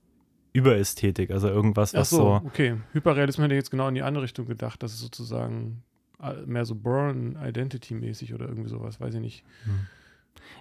[0.53, 2.77] Überästhetik, also irgendwas, Ach was so, so, okay.
[2.93, 4.83] Hyperrealismus hätte ich jetzt genau in die andere Richtung gedacht.
[4.83, 5.83] Das ist sozusagen
[6.21, 9.45] äh, mehr so Burn-Identity-mäßig oder irgendwie sowas, weiß ich nicht.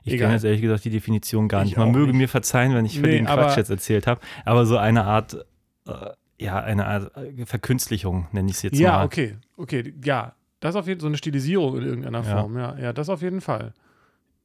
[0.03, 0.25] Ich Egal.
[0.27, 1.77] kenne jetzt ehrlich gesagt die Definition gar Ich nicht.
[1.77, 2.15] Man möge nicht.
[2.17, 4.19] mir verzeihen, wenn ich Nee, völligen aber- Quatsch jetzt erzählt habe.
[4.45, 5.45] Aber so eine Art,
[5.87, 5.91] äh,
[6.39, 9.05] ja, eine Art äh, Verkünstlichung, nenne ich es jetzt Ja, mal.
[9.05, 10.33] okay, okay, ja.
[10.59, 12.41] Das auf jeden Fall so eine Stilisierung in irgendeiner Ja.
[12.41, 12.75] Form, ja.
[12.79, 13.73] Ja, das auf jeden Fall.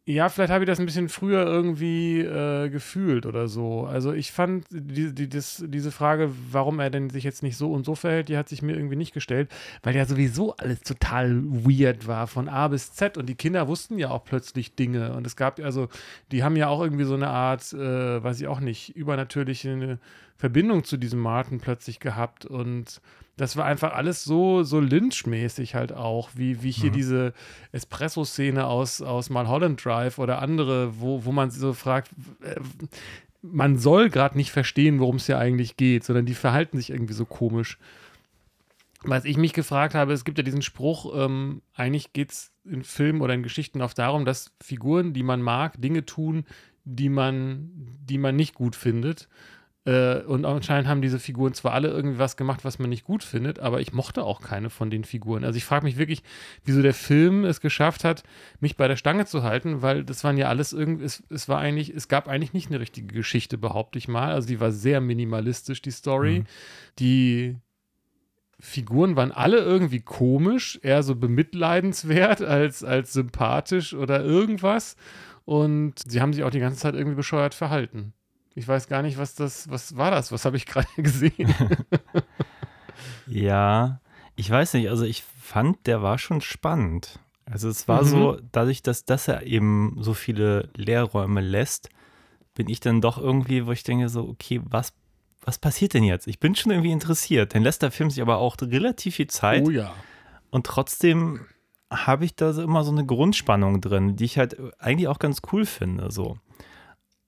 [0.05, 3.87] Ja, vielleicht habe ich das ein bisschen früher irgendwie äh, gefühlt oder so.
[3.87, 7.73] Also ich fand die, die, das, diese Frage, warum er denn sich jetzt nicht so
[7.73, 9.49] und so verhält, die hat sich mir irgendwie nicht gestellt,
[9.85, 13.17] weil ja sowieso alles total weird war, von A bis Z.
[13.17, 15.15] Und die Kinder wussten ja auch plötzlich Dinge.
[15.15, 15.89] Und es gab also,
[16.33, 20.01] die haben ja auch irgendwie so eine Art, äh, weiß ich auch nicht, übernatürliche
[20.43, 22.45] Verbindung zu diesem Martin plötzlich gehabt.
[22.47, 23.01] Und
[23.37, 27.33] das war einfach alles so, so Lynch-mäßig halt auch, wie, wie hier diese
[27.71, 32.57] Espresso-Szene aus, aus Mulholland Drive oder andere, wo, wo man so fragt, äh,
[33.41, 37.15] man soll gerade nicht verstehen, worum es ja eigentlich geht, sondern die verhalten sich irgendwie
[37.15, 37.79] so komisch.
[39.05, 42.83] Was ich mich gefragt habe, es gibt ja diesen Spruch, ähm, eigentlich geht es in
[42.83, 46.47] Filmen oder in Geschichten oft darum, dass Figuren, die man mag, Dinge tun,
[46.83, 47.71] die man,
[48.03, 49.29] die man nicht gut findet.
[49.85, 53.25] Äh, und anscheinend haben diese Figuren zwar alle irgendwie was gemacht, was man nicht gut
[53.25, 55.45] findet, aber ich mochte auch keine von den Figuren.
[55.45, 56.23] Also ich frage mich wirklich,
[56.65, 58.23] wieso der Film es geschafft hat,
[58.61, 61.59] mich bei der Stange zu halten, weil das waren ja alles irgendwie, es, es war
[61.59, 64.33] eigentlich, es gab eigentlich nicht eine richtige Geschichte, behaupte ich mal.
[64.33, 66.45] Also die war sehr minimalistisch, die Story.
[67.01, 67.57] Die
[68.61, 74.95] Figuren waren alle irgendwie komisch, eher so bemitleidenswert als, als sympathisch oder irgendwas.
[75.45, 78.15] Und sie haben sich auch die ganze Zeit irgendwie bescheuert verhalten.
[78.55, 80.31] Ich weiß gar nicht, was das, was war das?
[80.33, 81.55] Was habe ich gerade gesehen?
[83.27, 84.01] Ja,
[84.37, 87.19] ich weiß nicht, also ich fand, der war schon spannend.
[87.45, 88.09] Also es war Mhm.
[88.09, 91.89] so, dadurch, dass, dass er eben so viele Leerräume lässt,
[92.55, 94.93] bin ich dann doch irgendwie, wo ich denke so, okay, was,
[95.41, 96.27] was passiert denn jetzt?
[96.27, 97.55] Ich bin schon irgendwie interessiert.
[97.55, 99.93] Dann lässt der Film sich aber auch relativ viel Zeit Oh ja.
[100.51, 101.47] und trotzdem
[101.91, 105.41] habe ich da so immer so eine Grundspannung drin, die ich halt eigentlich auch ganz
[105.53, 106.39] cool finde, so.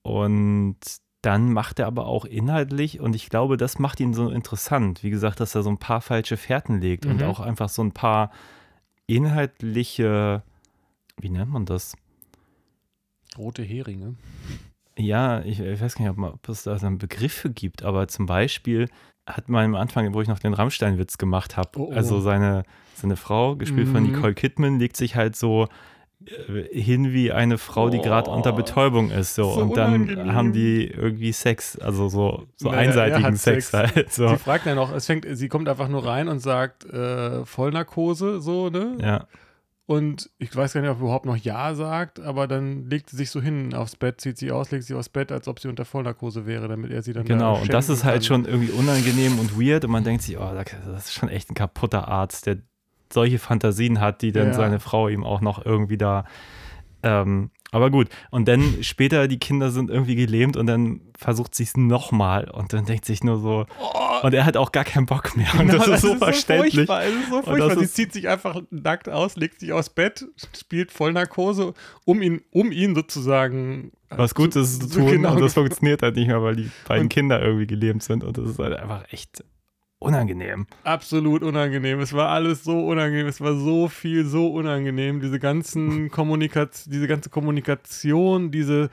[0.01, 0.77] Und
[1.25, 5.03] dann macht er aber auch inhaltlich, und ich glaube, das macht ihn so interessant.
[5.03, 7.23] Wie gesagt, dass er so ein paar falsche Fährten legt und Mhm.
[7.27, 8.31] auch einfach so ein paar
[9.07, 10.43] inhaltliche,
[11.19, 11.95] wie nennt man das?
[13.37, 14.15] Rote Heringe.
[14.97, 17.49] Ja, ich, ich weiß gar nicht, ob, man, ob es da so einen Begriff für
[17.49, 18.87] gibt, aber zum Beispiel
[19.27, 21.93] hat man am Anfang, wo ich noch den Rammstein-Witz gemacht habe, Oh, oh.
[21.93, 24.11] also seine, seine Frau, gespielt von Mhm.
[24.11, 25.67] Nicole Kidman, legt sich halt so
[26.71, 29.35] hin wie eine Frau, die gerade unter Betäubung ist.
[29.35, 29.53] So.
[29.53, 30.33] so und dann unangenehm.
[30.33, 33.95] haben die irgendwie Sex, also so, so Naja, einseitigen Sex, Sex.
[33.95, 34.11] halt.
[34.11, 34.29] So.
[34.29, 38.41] Sie fragt ja noch, es fängt, sie kommt einfach nur rein und sagt äh, Vollnarkose,
[38.41, 38.97] so, ne?
[39.01, 39.27] Ja.
[39.87, 43.17] Und ich weiß gar nicht, ob sie überhaupt noch Ja sagt, aber dann legt sie
[43.17, 45.67] sich so hin aufs Bett, zieht sie aus, legt sie aufs Bett, als ob sie
[45.67, 48.23] unter Vollnarkose wäre, damit er sie dann da Genau, und das ist halt kann.
[48.23, 51.53] schon irgendwie unangenehm und weird und man denkt sich, oh, das ist schon echt ein
[51.53, 52.57] kaputter Arzt, der
[53.11, 54.53] solche Fantasien hat, die dann Ja.
[54.53, 56.25] seine Frau ihm auch noch irgendwie da.
[57.03, 61.63] Ähm, aber gut, und dann später die Kinder sind irgendwie gelähmt und dann versucht sie
[61.63, 63.65] es nochmal und dann denkt sich nur so,
[64.23, 65.47] und er hat auch gar keinen Bock mehr.
[65.59, 66.73] Und Genau, das ist so verständlich.
[66.73, 67.75] furchtbar, es ist so furchtbar.
[67.77, 70.25] Sie ist- zieht sich einfach nackt aus, legt sich aufs Bett,
[70.57, 71.73] spielt Vollnarkose,
[72.05, 76.15] um ihn, um ihn sozusagen äh, was Gutes zu tun genau, und das funktioniert halt
[76.15, 79.03] nicht mehr, weil die beiden Und- Kinder irgendwie gelähmt sind und das ist halt einfach
[79.11, 79.43] echt
[79.99, 80.67] unangenehm.
[80.83, 81.99] absolut unangenehm.
[81.99, 83.27] Es war alles so unangenehm.
[83.27, 85.21] Es war so viel, so unangenehm.
[85.21, 88.89] Diese ganzen Kommunikation, diese ganze Kommunikation, diese,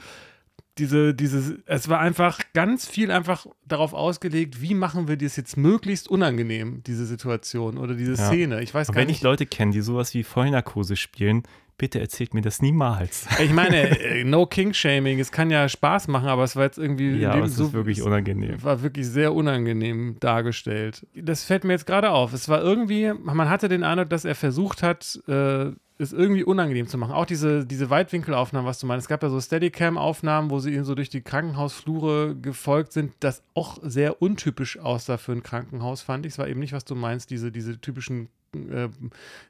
[0.79, 5.57] diese, diese, es war einfach ganz viel einfach darauf ausgelegt, wie machen wir das jetzt
[5.59, 8.27] möglichst unangenehm, diese Situation oder diese Ja.
[8.29, 8.63] Szene.
[8.63, 9.23] Ich weiß gar wenn ich nicht.
[9.23, 11.43] Leute kenne, die sowas wie Vollnarkose spielen,
[11.79, 13.27] bitte erzählt mir das niemals.
[13.43, 17.17] Ich meine, äh, no King-Shaming, es kann ja Spaß machen, aber es war jetzt irgendwie
[17.17, 18.63] Ja, es ist wirklich unangenehm.
[18.63, 21.07] War wirklich sehr unangenehm dargestellt.
[21.15, 22.33] Das fällt mir jetzt gerade auf.
[22.33, 26.87] Es war irgendwie, man hatte den Eindruck, dass er versucht hat, äh, es irgendwie unangenehm
[26.87, 27.13] zu machen.
[27.13, 29.05] Auch diese, diese Weitwinkelaufnahmen, was du meinst.
[29.05, 33.43] Es gab ja so Steadicam-Aufnahmen, wo sie ihm so durch die Krankenhausflure gefolgt sind, das
[33.55, 36.33] auch sehr untypisch aussah für ein Krankenhaus, fand ich.
[36.33, 38.89] Es war eben nicht, was du meinst, diese, diese typischen äh,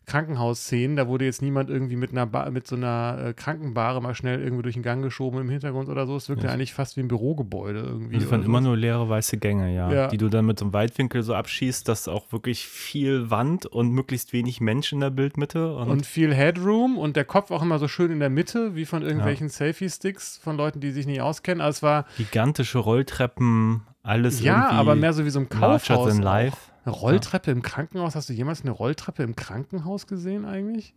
[0.06, 0.96] Krankenhausszenen.
[0.96, 4.40] Da wurde jetzt niemand irgendwie mit einer ba mit so einer äh, Krankenbahre mal schnell
[4.40, 6.16] irgendwie durch den Gang geschoben im Hintergrund oder so.
[6.16, 6.52] Es wirkte Ja.
[6.52, 8.16] eigentlich fast wie ein Bürogebäude irgendwie.
[8.18, 10.06] Das waren oder immer nur leere weiße Gänge, ja, Ja.
[10.08, 13.90] Die du dann mit so einem Weitwinkel so abschießt, dass auch wirklich viel Wand und
[13.90, 15.74] möglichst wenig Mensch in der Bildmitte.
[15.74, 18.84] Und, Und viel Headroom und der Kopf auch immer so schön in der Mitte, wie
[18.84, 21.60] von irgendwelchen Selfie-Sticks von Leuten, die sich nicht auskennen.
[21.60, 26.08] Also es war, gigantische Rolltreppen, alles ja, aber mehr so wie so ein larger Kaufhaus.
[26.12, 26.56] than life.
[26.84, 28.14] Eine Rolltreppe im Krankenhaus.
[28.14, 30.94] Hast du jemals eine Rolltreppe im Krankenhaus gesehen eigentlich?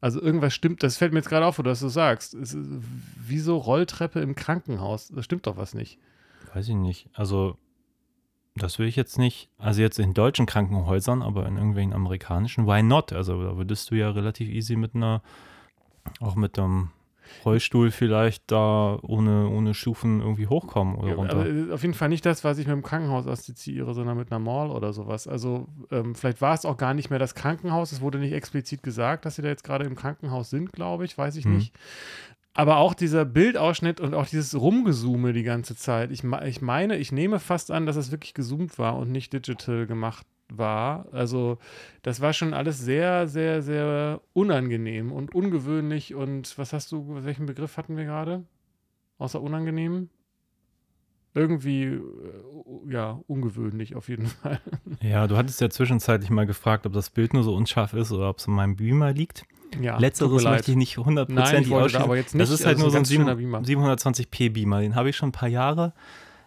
[0.00, 2.34] Also irgendwas stimmt, das fällt mir jetzt gerade auf, wo du das so sagst.
[2.34, 2.56] Es
[3.16, 5.08] wieso Rolltreppe im Krankenhaus?
[5.08, 5.98] Da stimmt doch was nicht.
[6.54, 7.08] Weiß ich nicht.
[7.14, 7.56] Also,
[8.54, 9.50] das will ich jetzt nicht.
[9.58, 13.12] Also, jetzt in deutschen Krankenhäusern, aber in irgendwelchen amerikanischen, why not?
[13.12, 15.22] Also, da würdest du ja relativ easy mit einer,
[16.20, 16.90] auch mit einem
[17.44, 21.46] Rollstuhl vielleicht da ohne, ohne Stufen irgendwie hochkommen oder Ja, runter.
[21.46, 24.38] äh, auf jeden Fall nicht das, was ich mit dem Krankenhaus assoziiere, sondern mit einer
[24.40, 25.26] Mall oder sowas.
[25.28, 27.92] Also ähm, vielleicht war es auch gar nicht mehr das Krankenhaus.
[27.92, 31.16] Es wurde nicht explizit gesagt, dass sie da jetzt gerade im Krankenhaus sind, glaube ich.
[31.16, 31.56] Weiß ich Mhm.
[31.56, 31.74] nicht.
[32.54, 36.10] Aber auch dieser Bildausschnitt und auch dieses Rumgezoome die ganze Zeit.
[36.10, 39.86] Ich, ich meine, ich nehme fast an, dass es wirklich gezoomt war und nicht digital
[39.86, 41.06] gemacht war.
[41.12, 41.58] Also
[42.02, 46.14] das war schon alles sehr, sehr, sehr unangenehm und ungewöhnlich.
[46.14, 48.44] Und was hast du, welchen Begriff hatten wir gerade?
[49.18, 50.08] Außer unangenehm?
[51.34, 52.00] Irgendwie, äh,
[52.88, 54.60] ja, ungewöhnlich auf jeden Fall.
[55.02, 58.30] Ja, du hattest ja zwischenzeitlich mal gefragt, ob das Bild nur so unscharf ist oder
[58.30, 59.44] ob es in meinem Beamer liegt.
[59.80, 62.02] Ja, Letzteres möchte ich nicht hundertprozentig ausschließen.
[62.02, 62.42] aber jetzt nicht.
[62.42, 63.60] Das ist halt also nur so ein ganz schöner Beamer.
[63.60, 64.80] 720p Beamer.
[64.80, 65.92] Den habe ich schon ein paar Jahre.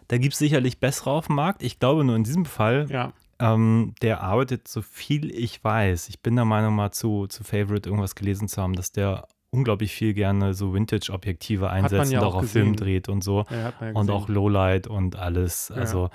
[0.08, 1.62] Da gibt es sicherlich bessere auf dem Markt.
[1.62, 6.08] Ich glaube nur in diesem Fall, Ja, ähm, der arbeitet so viel ich weiß.
[6.08, 9.92] Ich bin der Meinung, mal zu, zu Favorite irgendwas gelesen zu haben, dass der unglaublich
[9.92, 13.44] viel gerne so Vintage-Objektive einsetzt ja und auch auch auf Film dreht und so.
[13.50, 15.70] ja, ja Und auch Lowlight und alles.
[15.70, 16.08] Also,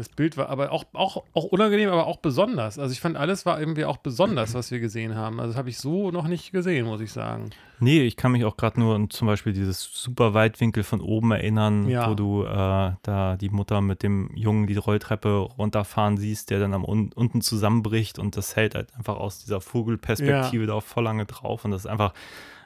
[0.00, 2.78] Das Bild war aber auch, auch, auch unangenehm, aber auch besonders.
[2.78, 5.38] Also ich fand, alles war irgendwie auch besonders, was wir gesehen haben.
[5.40, 7.50] Also das habe ich so noch nicht gesehen, muss ich sagen.
[7.80, 11.32] nee, ich kann mich auch gerade nur an zum Beispiel dieses super Weitwinkel von oben
[11.32, 12.08] erinnern, Ja.
[12.10, 16.72] wo du äh, da die Mutter mit dem Jungen die Rolltreppe runterfahren siehst, der dann
[16.72, 21.04] am un unten zusammenbricht und das hält halt einfach aus dieser Vogelperspektive da auch voll
[21.04, 22.14] lange drauf und das ist einfach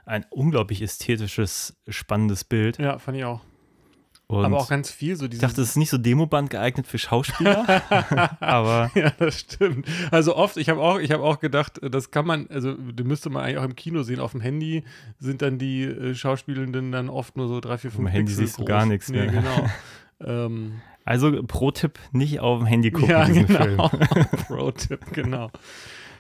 [0.07, 2.79] ein unglaublich ästhetisches, spannendes Bild.
[2.79, 3.41] Ja, fand ich auch.
[4.27, 6.97] Und aber auch ganz viel so ich dachte, es ist nicht so Demoband geeignet für
[6.97, 7.83] Schauspieler,
[8.41, 9.87] aber ja, das stimmt.
[10.11, 13.29] Also oft, ich habe auch, ich habe auch gedacht, das kann man, also den müsste
[13.29, 14.21] man eigentlich auch im Kino sehen.
[14.21, 14.83] Auf dem Handy
[15.19, 18.59] sind dann die äh, Schauspielenden dann oft nur so drei, vier, fünf Handy Pixel siehst
[18.59, 18.69] du groß.
[18.69, 19.27] gar nichts nee, mehr.
[19.27, 19.67] Genau.
[20.47, 23.89] ähm, also Pro-Tipp, nicht auf dem Handy gucken, ja, genau.
[23.89, 24.27] Film.
[24.47, 25.51] Pro-Tipp, genau.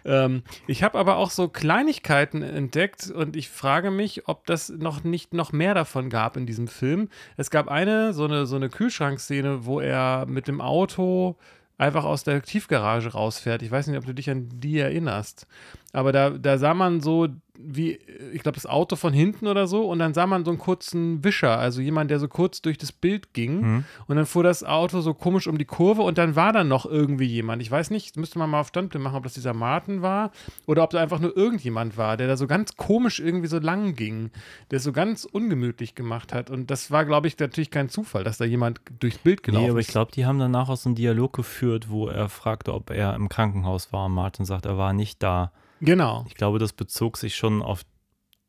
[0.05, 5.05] Ähm, ich habe aber auch so Kleinigkeiten entdeckt und ich frage mich, ob das noch
[5.05, 7.09] nicht noch mehr davon gab in diesem Film.
[7.37, 11.37] Es gab eine, so eine, so eine Kühlschrankszene, wo er mit dem Auto
[11.79, 13.62] einfach aus der Tiefgarage rausfährt.
[13.62, 15.47] Ich weiß nicht, ob du dich an die erinnerst.
[15.94, 18.00] Aber da, da sah man so, wie,
[18.33, 21.22] ich glaube, das Auto von hinten oder so und dann sah man so einen kurzen
[21.22, 23.85] Wischer, also jemand, der so kurz durch das Bild ging Mhm.
[24.09, 26.85] und dann fuhr das Auto so komisch um die Kurve und dann war da noch
[26.85, 27.62] irgendwie jemand.
[27.62, 30.33] Ich weiß nicht, müsste man mal auf Standbild machen, ob das dieser Martin war
[30.66, 33.94] oder ob da einfach nur irgendjemand war, der da so ganz komisch irgendwie so lang
[33.94, 34.30] ging,
[34.72, 38.24] der es so ganz ungemütlich gemacht hat und das war, glaube ich, natürlich kein Zufall,
[38.24, 39.92] dass da jemand durchs Bild gelaufen Nee, aber ich ist.
[39.92, 43.28] glaube, die haben danach auch so einen Dialog geführt, wo er fragte, ob er im
[43.28, 44.07] Krankenhaus war.
[44.07, 45.52] Und Martin sagt, er war nicht da.
[45.81, 46.25] Genau.
[46.29, 47.83] Ich glaube, das bezog sich schon auf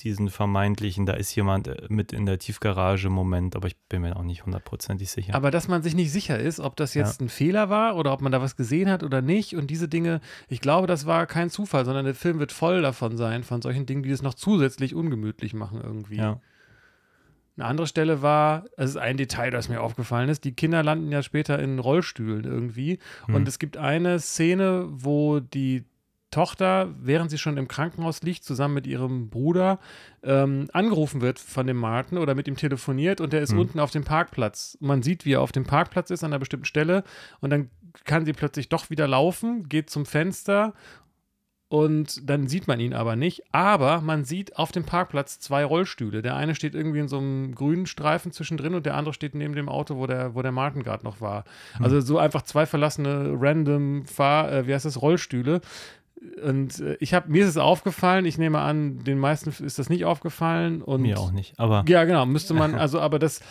[0.01, 4.17] diesen vermeintlichen, da ist jemand äh, mit in der Tiefgarage Moment, aber ich bin mir
[4.17, 5.33] auch nicht hundertprozentig sicher.
[5.33, 8.19] Aber dass man sich nicht sicher ist, ob das jetzt ein Fehler war oder ob
[8.21, 11.49] man da was gesehen hat oder nicht und diese Dinge, ich glaube, das war kein
[11.49, 14.93] Zufall, sondern der Film wird voll davon sein, von solchen Dingen, die es noch zusätzlich
[14.95, 16.17] ungemütlich machen irgendwie.
[16.17, 16.41] ja.
[17.57, 21.09] Eine andere Stelle war, es ist ein Detail, das mir aufgefallen ist, die Kinder landen
[21.09, 23.35] ja später in Rollstühlen irgendwie Hm.
[23.35, 25.85] und es gibt eine Szene, wo die
[26.35, 29.79] Tochter, während sie schon im Krankenhaus liegt, zusammen mit ihrem Bruder,
[30.21, 33.59] ähm, angerufen wird von dem Martin oder mit ihm telefoniert und der ist Hm.
[33.59, 34.77] unten auf dem Parkplatz.
[34.81, 37.05] Man sieht, wie er auf dem Parkplatz ist an einer bestimmten Stelle
[37.39, 37.69] und dann
[38.03, 40.73] kann sie plötzlich doch wieder laufen, geht zum Fenster
[41.69, 43.43] und dann sieht man ihn aber nicht.
[43.53, 46.21] Aber man sieht auf dem Parkplatz zwei Rollstühle.
[46.21, 49.55] Der eine steht irgendwie in so einem grünen Streifen zwischendrin und der andere steht neben
[49.55, 51.45] dem Auto, wo der, wo der Martin gerade noch war.
[51.79, 55.61] Also so einfach zwei verlassene random Fahr, äh, wie heißt das, Rollstühle.
[56.43, 59.89] Und äh, ich habe, mir ist es aufgefallen, ich nehme an, den meisten ist das
[59.89, 60.81] nicht aufgefallen.
[60.81, 61.57] Und Mir auch nicht.
[61.59, 63.41] Aber ja, genau, müsste man, also, aber das,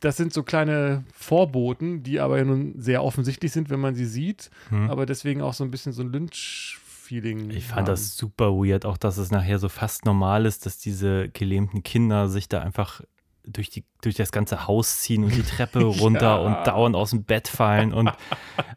[0.00, 4.06] das sind so kleine Vorboten, die aber ja nun sehr offensichtlich sind, wenn man sie
[4.06, 4.90] sieht, Hm.
[4.90, 7.50] aber deswegen auch so ein bisschen so ein Lynch-Feeling.
[7.50, 7.86] ich fand haben.
[7.86, 12.28] das super weird, auch dass es nachher so fast normal ist, dass diese gelähmten Kinder
[12.28, 13.02] sich da einfach
[13.44, 17.24] durch, die, durch das ganze Haus ziehen und die Treppe runter und dauernd aus dem
[17.24, 18.10] Bett fallen und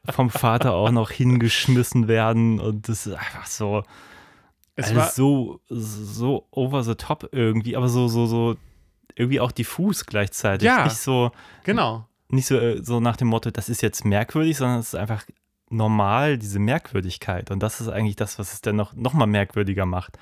[0.10, 3.84] vom Vater auch noch hingeschmissen werden und das ist einfach so,
[4.76, 8.56] Es alles war, so, so over the top irgendwie, aber so, so, so
[9.16, 10.66] irgendwie auch diffus gleichzeitig.
[10.66, 10.86] Ja.
[10.86, 11.32] Nicht so,
[11.64, 12.08] genau.
[12.30, 15.26] nicht so, äh, so nach dem Motto, das ist jetzt merkwürdig, sondern es ist einfach
[15.70, 17.52] normal, diese Merkwürdigkeit.
[17.52, 20.18] Und das ist eigentlich das, was es dann noch, noch mal merkwürdiger macht.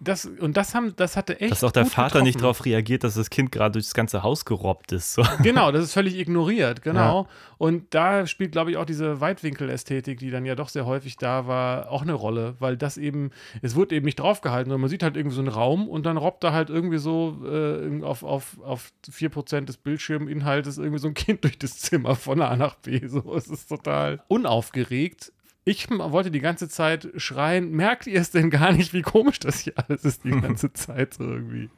[0.00, 1.52] Das, und das, haben, das hatte echt.
[1.52, 2.42] Dass auch der Vater nicht getroffen.
[2.42, 5.14] darauf reagiert, dass das Kind gerade durchs ganze Haus gerobbt ist.
[5.14, 5.22] So.
[5.42, 7.26] Genau, das ist völlig ignoriert, genau.
[7.58, 11.46] Und da spielt, glaube ich, auch diese Weitwinkelästhetik, die dann ja doch sehr häufig da
[11.46, 13.30] war, auch eine Rolle, weil das eben,
[13.62, 16.16] es wurde eben nicht draufgehalten, sondern man sieht halt irgendwie so einen Raum und dann
[16.16, 21.14] robbt da halt irgendwie so äh, auf, auf, auf 4% des Bildschirminhaltes irgendwie so ein
[21.14, 23.06] Kind durch das Zimmer von A nach B.
[23.06, 25.32] So, es ist total unaufgeregt.
[25.64, 29.60] Ich wollte die ganze Zeit schreien, merkt ihr es denn gar nicht, wie komisch das
[29.60, 31.70] hier alles ist die ganze Zeit so irgendwie?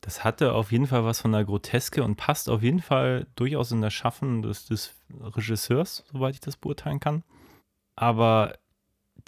[0.00, 3.72] Das hatte auf jeden Fall was von der Groteske und passt auf jeden Fall durchaus
[3.72, 7.24] in das Schaffen des, des Regisseurs, soweit ich das beurteilen kann.
[7.96, 8.54] Aber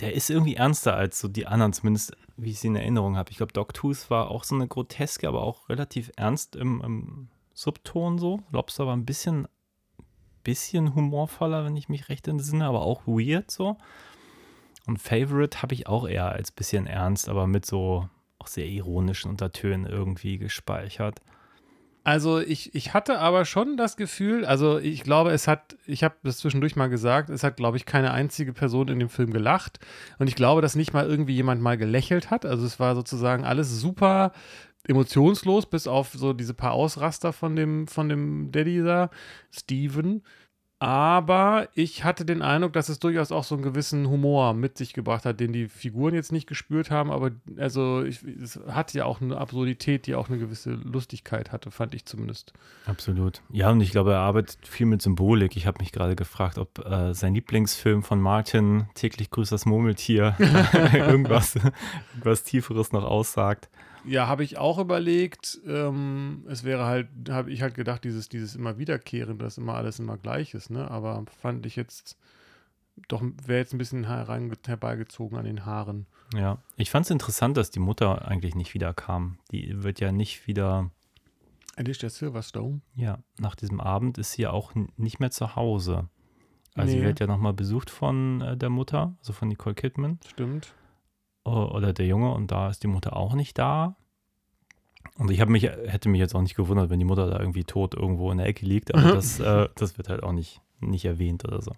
[0.01, 3.31] der ist irgendwie ernster als so die anderen, zumindest wie ich sie in Erinnerung habe.
[3.31, 8.19] Ich glaube, Dogtooth war auch so eine Groteske, aber auch relativ ernst im, im Subton
[8.19, 8.41] so.
[8.51, 9.47] Lobster war ein bisschen,
[10.45, 13.77] bisschen humorvoller, wenn ich mich recht entsinne, aber auch weird so.
[14.87, 19.31] Und Favorite habe ich auch eher als bisschen ernst, aber mit so auch sehr ironischen
[19.31, 21.21] Untertönen irgendwie gespeichert.
[22.07, 26.17] Also ich, ich hatte aber schon das Gefühl, also ich glaube, es hat, ich habe
[26.23, 29.79] das zwischendurch mal gesagt, es hat, glaube ich, keine einzige Person in dem Film gelacht.
[30.19, 32.45] Und ich glaube, dass nicht mal irgendwie jemand mal gelächelt hat.
[32.45, 34.33] Also es war sozusagen alles super
[34.87, 39.11] emotionslos, bis auf so diese paar Ausraster von dem, von dem Daddy da,
[39.51, 40.23] Steven.
[40.81, 44.93] Aber ich hatte den Eindruck, dass es durchaus auch so einen gewissen Humor mit sich
[44.93, 49.07] gebracht hat, den die Figuren jetzt nicht gespürt haben, aber also ich, es hat ja
[49.07, 52.53] auch eine Absurdität, die auch eine gewisse Lustigkeit hatte, fand ich zumindest.
[52.85, 53.41] Absolut.
[53.51, 55.57] Ja, und ich glaube, er arbeitet viel mit Symbolik.
[55.57, 60.37] Ich habe mich gerade gefragt, ob äh, sein Lieblingsfilm von Martin, täglich grüßt das Murmeltier,
[60.93, 61.55] irgendwas,
[62.13, 63.71] irgendwas Tieferes noch aussagt.
[64.07, 65.61] Ja, habe ich auch überlegt.
[65.67, 69.99] Ähm, es wäre halt, habe ich halt gedacht, dieses, dieses immer wiederkehren, dass immer alles
[69.99, 70.91] immer gleich ist, ne?
[70.91, 72.19] Aber fand ich jetzt
[73.09, 76.07] doch, wäre jetzt ein bisschen herein, herbeigezogen an den Haaren.
[76.35, 79.39] Ja, ich fand es interessant, dass die Mutter eigentlich nicht wiederkam.
[79.51, 80.91] Die wird ja nicht wieder,
[81.77, 82.83] Alicia Silverstone.
[82.95, 86.09] ja, nach diesem Abend ist sie ja auch nicht mehr zu Hause.
[86.77, 87.05] Also sie Nee.
[87.05, 90.19] wird ja nochmal besucht von äh, der Mutter, also von Nicole Kidman.
[90.29, 90.73] Stimmt.
[91.45, 93.97] O- oder der Junge und da ist die Mutter auch nicht da.
[95.17, 97.65] Und ich habe mich, hätte mich jetzt auch nicht gewundert, wenn die Mutter da irgendwie
[97.65, 101.05] tot irgendwo in der Ecke liegt, aber das, äh, das wird halt auch nicht, nicht
[101.05, 101.73] erwähnt oder so.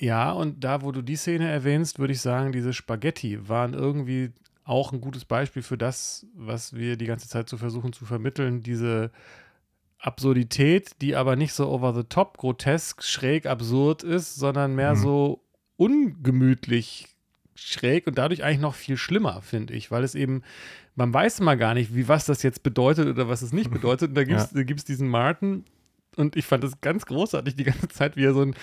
[0.00, 4.30] Ja, und da, wo du die Szene erwähnst, würde ich sagen, diese Spaghetti waren irgendwie
[4.64, 8.62] auch ein gutes Beispiel für das, was wir die ganze Zeit zu versuchen zu vermitteln,
[8.62, 9.10] diese
[9.98, 14.98] Absurdität, die aber nicht so over the top, grotesk, schräg, absurd ist, sondern mehr Mhm.
[15.00, 15.44] so
[15.76, 17.06] ungemütlich
[17.58, 20.42] schräg und dadurch eigentlich noch viel schlimmer, finde ich, weil es eben,
[20.94, 24.10] man weiß mal gar nicht, wie was das jetzt bedeutet oder was es nicht bedeutet.
[24.10, 24.86] Und da gibt es Ja.
[24.86, 25.64] diesen Martin
[26.16, 28.54] und ich fand es ganz großartig die ganze Zeit, wie er so einen,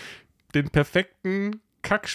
[0.54, 1.62] den perfekten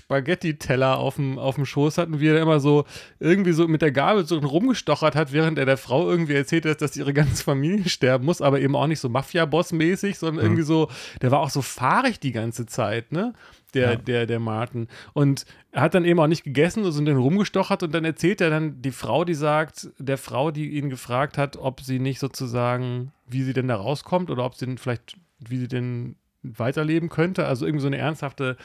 [0.04, 2.84] Kack-Spaghetti-Teller auf dem, auf dem Schoß hat und wie er immer so
[3.20, 6.82] irgendwie so mit der Gabel so rumgestochert hat, während er der Frau irgendwie erzählt hat,
[6.82, 10.90] dass ihre ganze Familie sterben muss, aber eben auch nicht so Mafia-Boss-mäßig, sondern irgendwie so,
[11.22, 13.32] der war auch so fahrig die ganze Zeit, ne?
[13.74, 13.96] Der, Ja.
[13.96, 14.88] der, der Martin.
[15.12, 18.82] Und er hat dann eben auch nicht gegessen dann rumgestochert und dann erzählt er dann
[18.82, 23.42] die Frau, die sagt, der Frau, die ihn gefragt hat, ob sie nicht sozusagen, wie
[23.42, 27.66] sie denn da rauskommt oder ob sie denn vielleicht, wie sie denn weiterleben könnte, also
[27.66, 28.56] irgendwie so eine ernsthafte,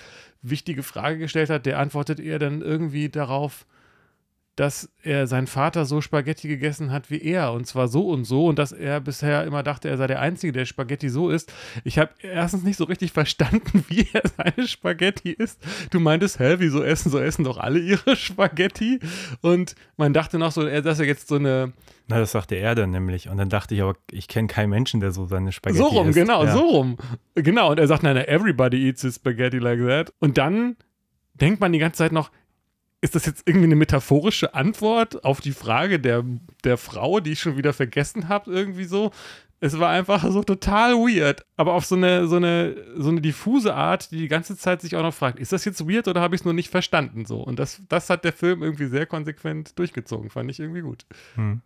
[0.41, 3.65] wichtige Frage gestellt hat, der antwortet er dann irgendwie darauf,
[4.55, 8.47] dass er sein Vater so Spaghetti gegessen hat wie er und zwar so und so
[8.47, 11.51] und dass er bisher immer dachte, er sei der Einzige, der Spaghetti so isst.
[11.83, 15.61] Ich habe erstens nicht so richtig verstanden, wie er seine Spaghetti isst.
[15.91, 18.99] Du meintest, hä, wieso essen, so essen doch alle ihre Spaghetti?
[19.41, 21.73] Und man dachte noch so, dass er jetzt so eine,
[22.07, 23.27] Na, das sagte er dann nämlich.
[23.27, 26.09] Und dann dachte ich, aber ich kenne keinen Menschen, der so seine Spaghetti so rum,
[26.09, 26.17] isst.
[26.17, 26.53] genau, ja.
[26.53, 26.97] so rum.
[27.35, 30.13] Genau, und er sagt, nein, everybody eats his spaghetti like that.
[30.19, 30.77] Und dann
[31.33, 32.31] denkt man die ganze Zeit noch,
[33.05, 36.25] ist das jetzt irgendwie eine metaphorische Antwort auf die Frage der,
[36.63, 39.11] der Frau, die ich schon wieder vergessen habe, irgendwie so?
[39.59, 43.75] Es war einfach so total weird, aber auf so eine, so eine, so eine diffuse
[43.75, 46.33] Art, die die ganze Zeit sich auch noch fragt, ist das jetzt weird oder habe
[46.33, 47.41] ich es nur nicht verstanden so?
[47.41, 51.61] Und das, das hat der Film irgendwie sehr konsequent durchgezogen, fand ich irgendwie gut Hm.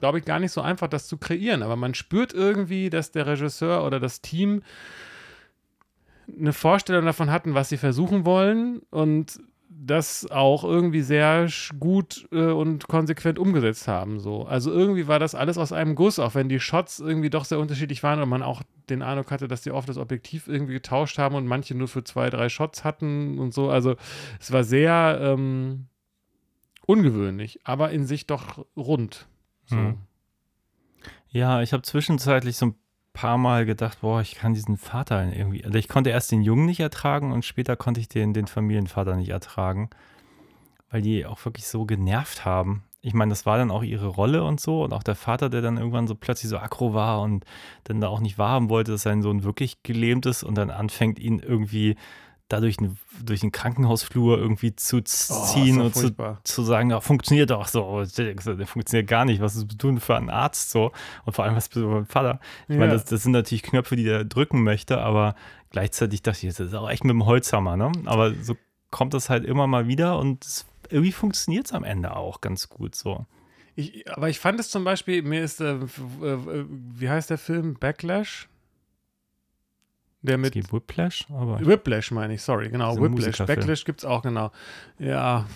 [0.00, 1.62] glaube ich, gar nicht so einfach, das zu kreieren.
[1.62, 4.62] Aber man spürt irgendwie, dass der Regisseur oder das Team
[6.28, 9.40] eine Vorstellung davon hatten, was sie versuchen wollen und
[9.84, 14.20] das auch irgendwie sehr gut äh, und konsequent umgesetzt haben.
[14.20, 14.44] So.
[14.44, 17.58] Also irgendwie war das alles aus einem Guss, auch wenn die Shots irgendwie doch sehr
[17.58, 21.18] unterschiedlich waren und man auch den Eindruck hatte, dass die oft das Objektiv irgendwie getauscht
[21.18, 23.70] haben und manche nur für zwei, drei Shots hatten und so.
[23.70, 23.96] Also
[24.40, 25.86] es war sehr ähm,
[26.86, 29.26] ungewöhnlich, aber in sich doch rund.
[29.64, 29.76] So.
[29.76, 29.98] Hm.
[31.28, 32.74] Ja, ich habe zwischenzeitlich so ein
[33.12, 35.64] paar Mal gedacht, boah, ich kann diesen Vater irgendwie.
[35.64, 39.16] Also ich konnte erst den Jungen nicht ertragen und später konnte ich den, den Familienvater
[39.16, 39.90] nicht ertragen,
[40.90, 42.84] weil die auch wirklich so genervt haben.
[43.04, 44.84] Ich meine, das war dann auch ihre Rolle und so.
[44.84, 47.44] Und auch der Vater, der dann irgendwann so plötzlich so aggro war und
[47.84, 51.18] dann da auch nicht wahrhaben wollte, dass sein Sohn wirklich gelähmt ist und dann anfängt,
[51.18, 51.96] ihn irgendwie
[52.52, 52.76] dadurch
[53.24, 56.10] durch den Krankenhausflur irgendwie zu ziehen Oh, und zu,
[56.44, 58.04] zu sagen, ja, funktioniert doch so.
[58.16, 59.40] Der funktioniert gar nicht.
[59.40, 60.92] Was ist zu tun für einen Arzt so?
[61.24, 62.40] Und vor allem, was für ein Vater?
[62.68, 62.92] Ich meine, Ja.
[62.92, 65.34] das, das sind natürlich Knöpfe, die der drücken möchte, aber
[65.70, 67.90] gleichzeitig dachte ich, das ist auch echt mit dem Holzhammer, ne?
[68.04, 68.56] Aber so
[68.90, 72.68] kommt das halt immer mal wieder und es, irgendwie funktioniert es am Ende auch ganz
[72.68, 73.24] gut so.
[73.74, 75.78] Ich, aber ich fand es zum Beispiel, mir ist, äh, äh,
[76.68, 77.74] wie heißt der Film?
[77.80, 78.48] Backlash?
[80.22, 83.38] Der Es mit gibt Whiplash, aber Whiplash meine ich, sorry, genau, Whiplash.
[83.38, 84.52] Backlash gibt es auch, genau.
[85.00, 85.46] Ja,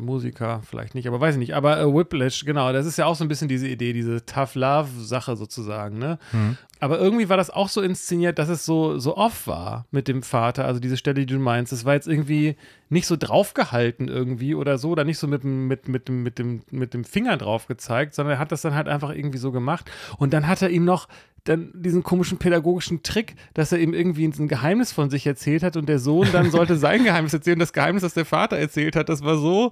[0.00, 1.54] Musiker vielleicht nicht, aber weiß ich nicht.
[1.54, 4.54] Aber äh, Whiplash, genau, das ist ja auch so ein bisschen diese Idee, diese Tough
[4.54, 6.18] Love-Sache sozusagen, ne?
[6.32, 6.56] Mhm.
[6.84, 10.22] Aber irgendwie war das auch so inszeniert, dass es so, so off war mit dem
[10.22, 11.72] Vater, also diese Stelle, die du meinst.
[11.72, 12.56] Das war jetzt irgendwie
[12.90, 16.62] nicht so draufgehalten irgendwie oder so, oder nicht so mit, dem- mit, mit, mit, dem,
[16.70, 19.90] mit dem Finger drauf gezeigt, sondern er hat das dann halt einfach irgendwie so gemacht.
[20.18, 21.08] Und dann hat er ihm noch
[21.44, 25.76] dann diesen komischen pädagogischen Trick, dass er ihm irgendwie ein Geheimnis von sich erzählt hat
[25.76, 27.58] und der Sohn dann sollte sein Geheimnis erzählen.
[27.58, 29.70] Das Geheimnis, das der Vater erzählt hat, das war so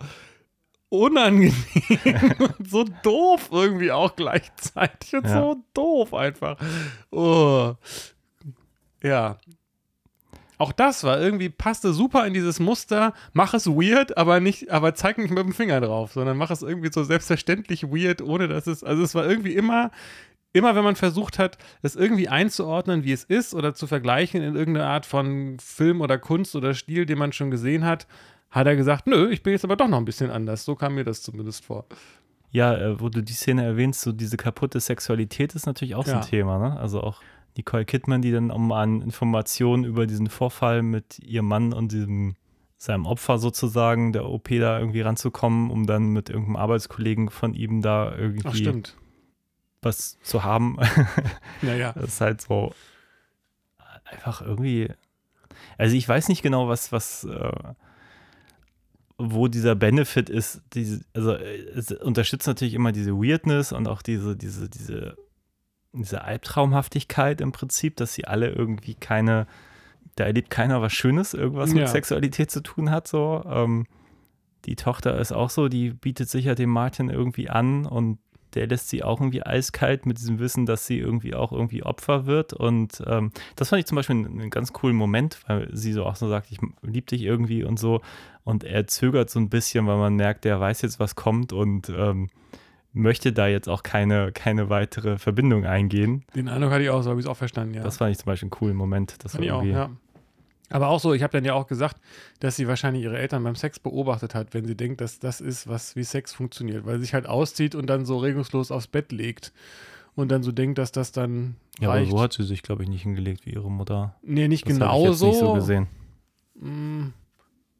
[0.92, 1.54] unangenehm
[2.38, 5.40] und so doof irgendwie auch gleichzeitig und Ja.
[5.40, 6.58] so doof einfach.
[7.10, 7.72] Oh.
[9.02, 9.38] Ja.
[10.58, 14.94] Auch das war irgendwie, passte super in dieses Muster, mach es weird, aber nicht, aber
[14.94, 18.66] zeig nicht mit dem Finger drauf, sondern mach es irgendwie so selbstverständlich weird, ohne dass
[18.68, 19.90] es, also es war irgendwie immer,
[20.52, 24.54] immer wenn man versucht hat, es irgendwie einzuordnen, wie es ist oder zu vergleichen in
[24.54, 28.06] irgendeine Art von Film oder Kunst oder Stil, den man schon gesehen hat,
[28.52, 30.64] hat er gesagt, nö, ich bin jetzt aber doch noch ein bisschen anders.
[30.64, 31.86] So kam mir das zumindest vor.
[32.50, 36.12] Ja, äh, wo du die Szene erwähnst, so diese kaputte Sexualität ist natürlich auch so
[36.12, 36.20] Ja.
[36.20, 36.78] ein Thema, ne?
[36.78, 37.20] Also auch
[37.56, 42.36] Nicole Kidman, die dann um an Informationen über diesen Vorfall mit ihrem Mann und diesem
[42.76, 47.80] seinem Opfer sozusagen, der OP da irgendwie ranzukommen, um dann mit irgendeinem Arbeitskollegen von ihm
[47.80, 48.96] da irgendwie Ach, stimmt.
[49.82, 50.78] was zu haben.
[51.62, 51.92] Naja.
[51.94, 52.72] Das ist halt so
[54.04, 54.88] einfach irgendwie.
[55.78, 57.52] Also ich weiß nicht genau, was, was, äh,
[59.18, 60.62] wo dieser Benefit ist.
[60.74, 65.16] Diese, also äh, es unterstützt natürlich immer diese Weirdness und auch diese, diese, diese,
[65.92, 69.46] diese Albtraumhaftigkeit im Prinzip, dass sie alle irgendwie keine,
[70.16, 71.80] da erlebt keiner was Schönes, irgendwas Ja.
[71.80, 73.06] mit Sexualität zu tun hat.
[73.08, 73.42] So.
[73.46, 73.86] Ähm,
[74.64, 78.18] die Tochter ist auch so, die bietet sich ja dem Martin irgendwie an und
[78.54, 82.26] der lässt sie auch irgendwie eiskalt mit diesem Wissen, dass sie irgendwie auch irgendwie Opfer
[82.26, 82.52] wird.
[82.52, 86.04] Und ähm, das fand ich zum Beispiel einen, einen, ganz coolen Moment, weil sie so
[86.04, 88.00] auch so sagt, ich liebe dich irgendwie und so.
[88.44, 91.88] Und er zögert so ein bisschen, weil man merkt, der weiß jetzt, was kommt und
[91.90, 92.28] ähm,
[92.92, 96.24] möchte da jetzt auch keine, keine weitere Verbindung eingehen.
[96.34, 97.82] Den Eindruck hatte ich auch, so habe ich es auch verstanden, ja.
[97.82, 99.24] Das fand ich zum Beispiel einen coolen Moment.
[99.24, 99.90] Das fand ich auch, ja.
[100.72, 102.00] Aber auch so, ich habe dann ja auch gesagt,
[102.40, 105.68] dass sie wahrscheinlich ihre Eltern beim Sex beobachtet hat, wenn sie denkt, dass das ist,
[105.68, 109.12] was wie Sex funktioniert, weil sie sich halt auszieht und dann so regungslos aufs Bett
[109.12, 109.52] legt
[110.14, 112.08] und dann so denkt, dass das dann ja, reicht.
[112.08, 114.16] aber so hat sie sich, glaube ich, nicht hingelegt wie ihre Mutter.
[114.22, 115.26] Nee, nicht das genau ich jetzt so.
[115.26, 115.86] Nicht so gesehen.
[116.54, 117.08] Mm,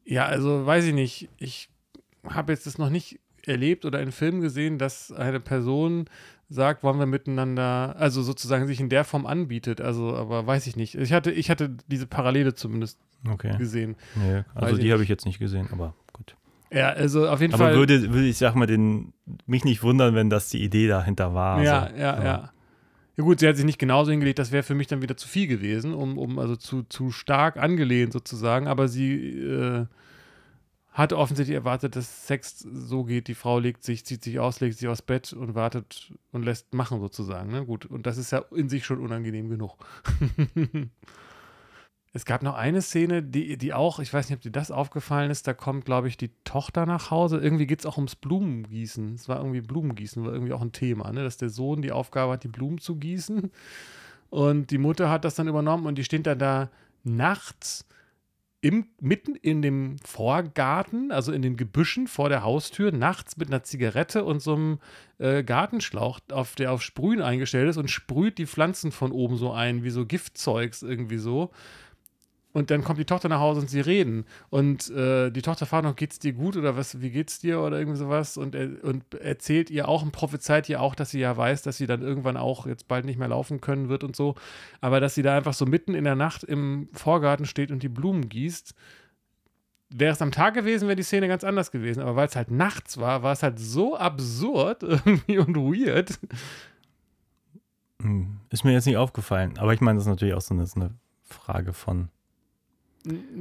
[0.05, 1.29] ja, also weiß ich nicht.
[1.39, 1.69] Ich
[2.25, 6.07] habe jetzt das noch nicht erlebt oder in Filmen gesehen, dass eine Person
[6.53, 9.81] sagt, wollen wir miteinander, also sozusagen sich in der Form anbietet.
[9.81, 10.95] Also, aber weiß ich nicht.
[10.95, 12.99] Ich hatte, ich hatte diese Parallele zumindest
[13.29, 13.57] okay.
[13.59, 13.97] gesehen.
[14.15, 16.37] Nee, also die habe ich jetzt nicht gesehen, aber gut.
[16.71, 17.73] Ja, also auf jeden aber Fall.
[17.73, 19.13] Aber würde, würde ich sag mal, den,
[19.47, 21.63] mich nicht wundern, wenn das die Idee dahinter war.
[21.63, 22.51] Ja, also, ja, ja, ja.
[23.17, 25.29] Ja gut, sie hat sich nicht genauso hingelegt, das wäre für mich dann wieder zu
[25.29, 29.85] viel gewesen, um, um also zu, zu stark angelehnt sozusagen, aber sie äh,
[30.93, 34.77] hatte offensichtlich erwartet, dass Sex so geht, die Frau legt sich, zieht sich aus, legt
[34.77, 37.51] sich aufs Bett und wartet und lässt machen sozusagen.
[37.51, 37.65] Ne?
[37.65, 39.79] Gut, und das ist ja in sich schon unangenehm genug.
[42.13, 45.31] es gab noch eine Szene, die, die auch, ich weiß nicht, ob dir das aufgefallen
[45.31, 47.39] ist, da kommt, glaube ich, die Tochter nach Hause.
[47.39, 49.15] Irgendwie geht es auch ums Blumengießen.
[49.15, 51.25] Es war irgendwie Blumengießen, war irgendwie auch ein Thema, ne?
[51.25, 53.51] dass der Sohn die Aufgabe hat, die Blumen zu gießen.
[54.29, 56.71] Und die Mutter hat das dann übernommen und die steht dann da
[57.03, 57.87] nachts
[58.63, 63.65] im, mitten in dem Vorgarten, also in den Gebüschen vor der Haustür, nachts mit einer
[63.65, 64.79] Zigarette und so einem
[65.19, 69.51] äh, Gartenschlauch, auf der auf Sprühen eingestellt ist und sprüht die Pflanzen von oben so
[69.51, 71.51] ein, wie so Giftzeugs irgendwie so.
[72.53, 74.27] Und dann kommt die Tochter nach Hause und sie reden.
[74.51, 77.79] Und äh, die Tochter fragt noch, geht's dir gut oder was, wie geht's dir oder
[77.79, 78.37] irgendwie sowas?
[78.37, 81.79] Und, er, und erzählt ihr auch und prophezeit ihr auch, dass sie ja weiß, dass
[81.79, 84.35] sie dann irgendwann auch jetzt bald nicht mehr laufen können wird und so.
[84.83, 87.89] Aber dass sie da einfach so mitten in der Nacht im Vorgarten steht und die
[87.89, 88.75] Blumen gießt.
[89.95, 92.01] Wäre es am Tag gewesen, wäre die Szene ganz anders gewesen.
[92.01, 96.19] Aber weil es halt nachts war, war es halt so absurd irgendwie und weird.
[98.03, 99.57] Hm, ist mir jetzt nicht aufgefallen.
[99.57, 102.11] Aber ich meine, das ist natürlich auch so eine, so eine Frage von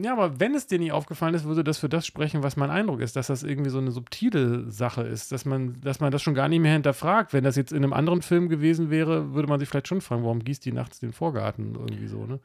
[0.01, 2.71] ja, aber wenn es dir nicht aufgefallen ist, würde das für das sprechen, was mein
[2.71, 6.23] Eindruck ist, dass das irgendwie so eine subtile Sache ist, dass man, dass man das
[6.23, 7.31] schon gar nicht mehr hinterfragt.
[7.33, 10.23] Wenn das jetzt in einem anderen Film gewesen wäre, würde man sich vielleicht schon fragen,
[10.23, 12.39] warum gießt die nachts den Vorgarten irgendwie so, ne?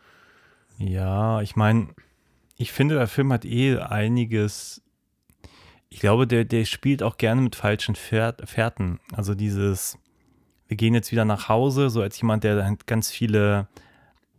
[0.79, 1.89] Ja, ich meine,
[2.57, 4.83] ich finde, der Film hat eh einiges.
[5.89, 9.01] Ich glaube, der, der spielt auch gerne mit falschen Fährten.
[9.13, 9.99] Also dieses,
[10.69, 13.69] wir gehen jetzt wieder nach Hause, so als jemand, der ganz viele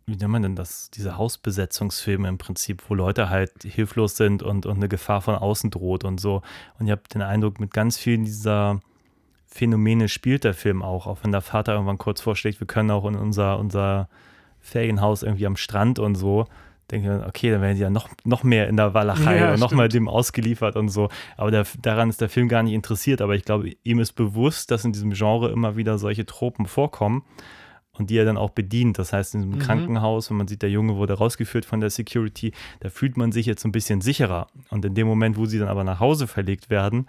[0.08, 4.64] wie nennt man denn das, diese Hausbesetzungsfilme im Prinzip, wo Leute halt hilflos sind und,
[4.64, 6.42] und eine Gefahr von außen droht und so.
[6.78, 8.80] Und ich habe den Eindruck, mit ganz vielen dieser
[9.46, 13.04] Phänomene spielt der Film auch, auch wenn der Vater irgendwann kurz vorschlägt, wir können auch
[13.04, 14.08] in unser, unser
[14.60, 16.46] Ferienhaus irgendwie am Strand und so.
[16.90, 19.72] Denke, okay, dann werden die ja noch, noch mehr in der Walachei Ja, oder noch
[19.72, 21.10] mal dem ausgeliefert und so.
[21.36, 23.20] Aber der, daran ist der Film gar nicht interessiert.
[23.20, 27.24] Aber ich glaube, ihm ist bewusst, dass in diesem Genre immer wieder solche Tropen vorkommen
[27.98, 28.98] und die er dann auch bedient.
[28.98, 29.62] Das heißt, in diesem Mhm.
[29.62, 33.46] Krankenhaus, wenn man sieht, der Junge wurde rausgeführt von der Security, da fühlt man sich
[33.46, 34.48] jetzt ein bisschen sicherer.
[34.70, 37.08] Und in dem Moment, wo sie dann aber nach Hause verlegt werden,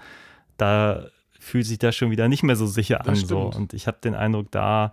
[0.57, 1.05] da
[1.39, 3.15] fühlt sich das schon wieder nicht mehr so sicher an.
[3.15, 3.41] So.
[3.41, 4.91] Und ich habe den Eindruck, da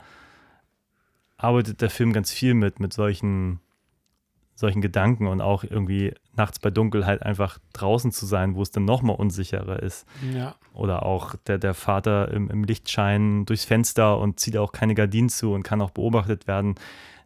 [1.38, 3.60] arbeitet der Film ganz viel mit, mit solchen,
[4.54, 8.84] solchen Gedanken und auch irgendwie nachts bei Dunkelheit einfach draußen zu sein, wo es dann
[8.84, 10.06] nochmal unsicherer ist.
[10.34, 10.54] Ja.
[10.72, 15.28] Oder auch der, der Vater im, im Lichtschein durchs Fenster und zieht auch keine Gardinen
[15.28, 16.74] zu und kann auch beobachtet werden.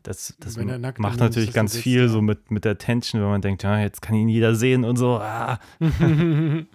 [0.02, 2.08] Das, das macht natürlich ganz sitzt, viel ja.
[2.08, 4.96] so mit, mit der Tension, wenn man denkt, ja, jetzt kann ihn jeder sehen und
[4.96, 5.18] so.
[5.18, 5.58] Ah.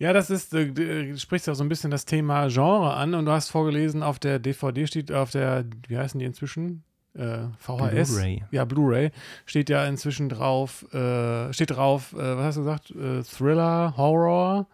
[0.00, 3.24] Ja, das ist, äh, du sprichst ja so ein bisschen das Thema Genre an und
[3.24, 6.84] du hast vorgelesen, auf der DVD steht, auf der, wie heißen die inzwischen?
[7.18, 8.12] Äh, VHS.
[8.14, 8.44] Blu-ray.
[8.52, 9.10] Ja, Blu-ray.
[9.44, 12.90] Steht ja inzwischen drauf, äh, steht drauf, äh, was hast du gesagt?
[12.92, 14.66] Äh, Thriller, Horror.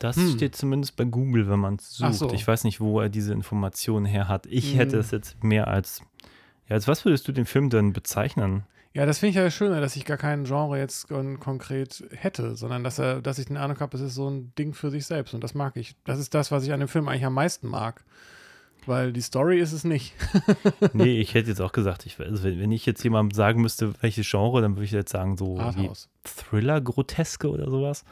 [0.00, 0.30] Das Hm.
[0.32, 2.14] steht zumindest bei Google, wenn man es sucht.
[2.14, 2.32] so.
[2.32, 4.46] Ich weiß nicht, wo er diese Informationen her hat.
[4.46, 4.78] Ich Hm.
[4.78, 6.02] hätte es jetzt mehr als.
[6.68, 8.64] Ja, als was würdest du den Film denn bezeichnen?
[8.94, 12.56] Ja, das finde ich ja schöner, dass ich gar keinen Genre jetzt kon konkret hätte,
[12.56, 15.06] sondern dass er, dass ich den Eindruck habe, es ist so ein Ding für sich
[15.06, 15.94] selbst und das mag ich.
[16.04, 18.04] Das ist das, was ich an dem Film eigentlich am meisten mag.
[18.86, 20.14] Weil die Story ist es nicht.
[20.92, 24.28] nee, ich hätte jetzt auch gesagt, ich, also wenn ich jetzt jemandem sagen müsste, welches
[24.28, 25.58] Genre, dann würde ich jetzt sagen, so.
[26.24, 28.04] Thriller, Groteske oder sowas.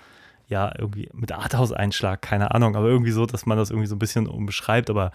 [0.51, 4.01] ja, irgendwie mit Arthouse-Einschlag, keine Ahnung, aber irgendwie so, dass man das irgendwie so ein
[4.01, 5.13] bisschen umbeschreibt, aber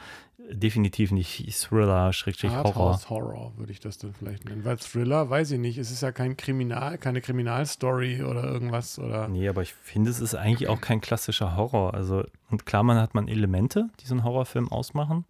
[0.49, 2.65] definitiv nicht Thriller, Schrägstrich Horror.
[2.65, 4.63] Arthouse Horror würde ich das dann vielleicht nennen.
[4.63, 9.27] Weil Thriller, weiß ich nicht, es ist ja kein Kriminal, keine Kriminalstory oder irgendwas oder.
[9.27, 11.93] Nee, aber ich finde, es ist eigentlich auch kein klassischer Horror.
[11.93, 15.25] Also, und klar, man hat man Elemente, die so einen Horrorfilm ausmachen,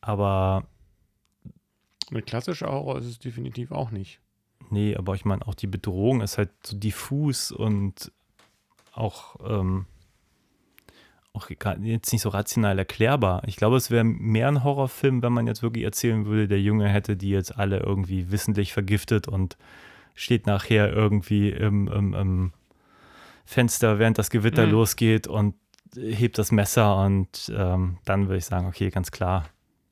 [0.00, 0.66] aber
[2.12, 4.20] Ein klassischer Horror ist es definitiv auch nicht.
[4.70, 8.10] Nee, aber ich meine, auch die Bedrohung ist halt so diffus und
[8.92, 9.86] auch, ähm,
[11.32, 13.42] auch jetzt nicht so rational erklärbar.
[13.46, 16.88] Ich glaube, es wäre mehr ein Horrorfilm, wenn man jetzt wirklich erzählen würde, der Junge
[16.88, 19.56] hätte die jetzt alle irgendwie wissentlich vergiftet und
[20.14, 22.52] steht nachher irgendwie im, im, im
[23.44, 24.72] Fenster, während das Gewitter Mhm.
[24.72, 25.54] losgeht und
[25.94, 29.44] hebt das Messer und ähm, dann würde ich sagen, okay, ganz klar.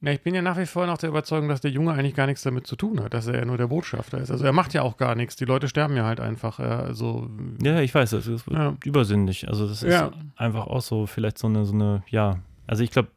[0.05, 2.27] Ja, ich bin ja nach wie vor noch der Überzeugung, dass der Junge eigentlich gar
[2.27, 4.31] nichts damit zu tun hat, dass er ja nur der Botschafter ist.
[4.31, 5.37] Also er macht ja auch gar nichts.
[5.37, 6.59] Die Leute sterben ja halt einfach.
[6.59, 7.29] Ja, also,
[7.63, 8.77] Ja, ich weiß, das ist Ja.
[8.85, 9.49] übersinnlich.
[9.49, 10.11] Also das ist Ja.
[10.37, 13.09] einfach auch so, vielleicht so eine, so eine, ja, also ich glaube,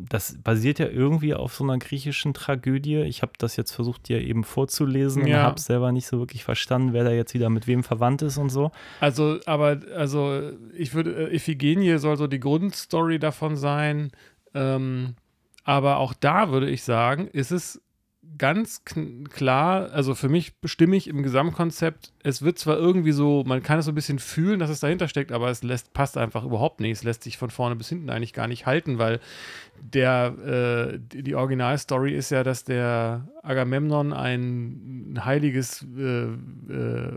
[0.00, 2.98] das basiert ja irgendwie auf so einer griechischen Tragödie.
[3.02, 5.42] Ich habe das jetzt versucht, dir eben vorzulesen und Ja.
[5.42, 8.50] habe selber nicht so wirklich verstanden, wer da jetzt wieder mit wem verwandt ist und
[8.50, 8.70] so.
[9.00, 14.10] also, aber, also, ich würde, äh, Iphigenie soll so die Grundstory davon sein.
[14.54, 15.14] Ähm,
[15.68, 17.82] aber auch da würde ich sagen, ist es
[18.38, 18.84] ganz
[19.28, 23.84] klar, also für mich stimmig im Gesamtkonzept, es wird zwar irgendwie so, man kann es
[23.84, 26.92] so ein bisschen fühlen, dass es dahinter steckt, aber es lässt, passt einfach überhaupt nicht.
[26.92, 29.20] Es lässt sich von vorne bis hinten eigentlich gar nicht halten, weil
[29.80, 36.24] der, äh, die Originalstory ist ja, dass der Agamemnon ein heiliges äh,
[36.72, 37.16] äh,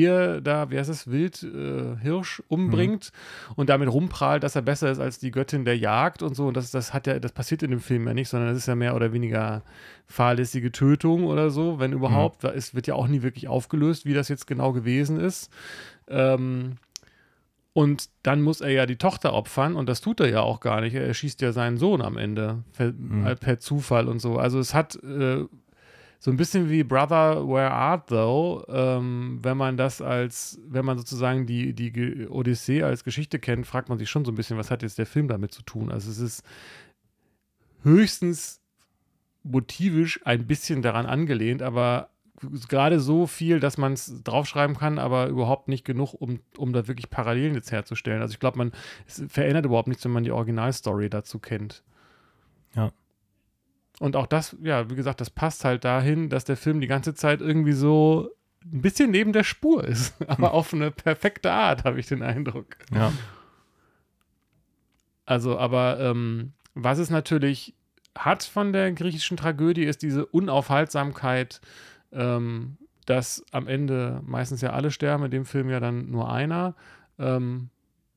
[0.00, 3.10] Tier da, wie heißt es, Wild, äh, Hirsch umbringt
[3.56, 6.46] und damit rumprahlt, dass er besser ist als die Göttin der Jagd und so.
[6.46, 8.66] Und das, das hat ja, das passiert in dem Film ja nicht, sondern es ist
[8.66, 9.62] ja mehr oder weniger
[10.06, 12.44] fahrlässige Tötung oder so, wenn überhaupt.
[12.44, 15.50] Es wird ja auch nie wirklich aufgelöst, wie das jetzt genau gewesen ist.
[16.08, 16.76] Ähm,
[17.72, 20.80] und dann muss er ja die Tochter opfern und das tut er ja auch gar
[20.80, 20.94] nicht.
[20.94, 24.38] Er erschießt ja seinen Sohn am Ende per, äh, per Zufall und so.
[24.38, 25.44] Also es hat äh,
[26.18, 30.98] so ein bisschen wie Brother, Where Art Thou, ähm, wenn man das als, wenn man
[30.98, 34.70] sozusagen die, die Odyssee als Geschichte kennt, fragt man sich schon so ein bisschen, was
[34.70, 35.90] hat jetzt der Film damit zu tun?
[35.90, 36.42] Also es ist
[37.82, 38.60] höchstens
[39.42, 42.09] motivisch ein bisschen daran angelehnt, aber
[42.68, 46.88] gerade so viel, dass man es draufschreiben kann, aber überhaupt nicht genug, um, um da
[46.88, 48.22] wirklich Parallelen jetzt herzustellen.
[48.22, 48.72] Also ich glaube, man
[49.06, 51.82] es verändert überhaupt nichts, wenn man die Originalstory dazu kennt.
[52.74, 52.90] Ja.
[53.98, 57.14] Und auch das, ja, wie gesagt, das passt halt dahin, dass der Film die ganze
[57.14, 58.30] Zeit irgendwie so
[58.64, 62.76] ein bisschen neben der Spur ist, aber auf eine perfekte Art, habe ich den Eindruck.
[62.94, 63.12] Ja.
[65.26, 67.74] Also, aber ähm, was es natürlich
[68.16, 71.60] hat von der griechischen Tragödie, ist diese Unaufhaltsamkeit,
[72.12, 76.74] ähm, dass am Ende meistens ja alle sterben, in dem Film ja dann nur einer.
[77.18, 77.70] Ähm,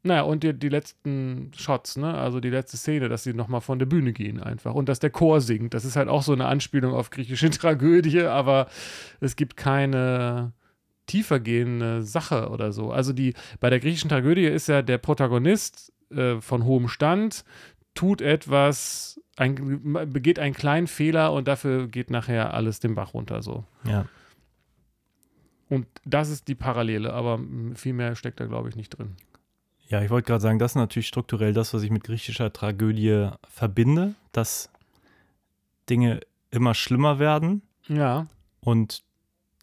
[0.04, 2.14] naja, und die, die letzten Shots, ne?
[2.14, 4.74] Also die letzte Szene, dass sie nochmal von der Bühne gehen einfach.
[4.74, 5.74] Und dass der Chor singt.
[5.74, 8.68] Das ist halt auch so eine Anspielung auf griechische Tragödie, aber
[9.22, 10.52] es gibt keine
[11.06, 12.92] tiefergehende Sache oder so.
[12.92, 17.44] Also die, bei der griechischen Tragödie ist ja der Protagonist äh, von hohem Stand,
[17.96, 23.42] tut etwas, ein, begeht einen kleinen Fehler und dafür geht nachher alles den Bach runter
[23.42, 23.64] so.
[23.86, 24.06] ja.
[25.70, 27.40] Und das ist die Parallele, aber
[27.74, 29.16] viel mehr steckt da, glaube ich, nicht drin.
[29.88, 33.30] Ja, ich wollte gerade sagen, das ist natürlich strukturell das, was ich mit griechischer Tragödie
[33.50, 34.70] verbinde, dass
[35.90, 36.20] Dinge
[36.52, 38.28] immer schlimmer werden Ja.
[38.60, 39.04] und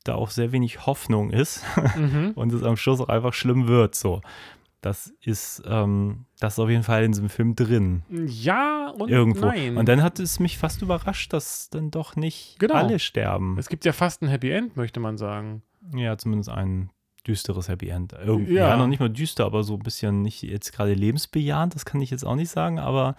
[0.04, 1.62] da auch sehr wenig Hoffnung ist
[1.96, 2.32] Mhm.
[2.34, 3.94] und es am Schluss auch einfach schlimm wird.
[3.94, 4.20] So,
[4.80, 8.02] das ist, ähm, das ist auf jeden Fall in diesem Film drin.
[8.08, 9.46] Ja und Irgendwo.
[9.46, 9.76] nein.
[9.76, 12.74] Und dann hat es mich fast überrascht, dass dann doch nicht Genau.
[12.74, 13.56] alle sterben.
[13.58, 15.62] es gibt ja fast ein Happy End, möchte man sagen.
[15.94, 16.90] Ja, zumindest ein
[17.26, 18.14] düsteres Happy End.
[18.14, 18.68] Irgendwie, Ja.
[18.70, 18.76] ja.
[18.76, 22.10] noch nicht mal düster, aber so ein bisschen nicht jetzt gerade lebensbejahend, das kann ich
[22.10, 23.14] jetzt auch nicht sagen, aber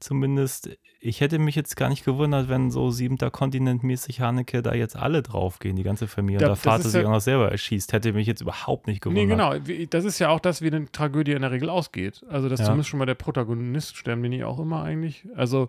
[0.00, 0.70] zumindest,
[1.00, 4.96] ich hätte mich jetzt gar nicht gewundert, wenn so siebenter Kontinent mäßig Haneke da jetzt
[4.96, 7.50] alle draufgehen, die ganze Familie, Da- und das der Vater sich ja- auch noch selber
[7.50, 9.24] erschießt, hätte mich jetzt überhaupt nicht gewundert.
[9.66, 9.86] Nee, genau.
[9.90, 12.24] Das ist ja auch das, wie eine Tragödie in der Regel ausgeht.
[12.28, 12.66] Also, dass Ja.
[12.66, 15.26] zumindest schon mal der Protagonist sterben, den ich auch immer eigentlich.
[15.36, 15.68] Also,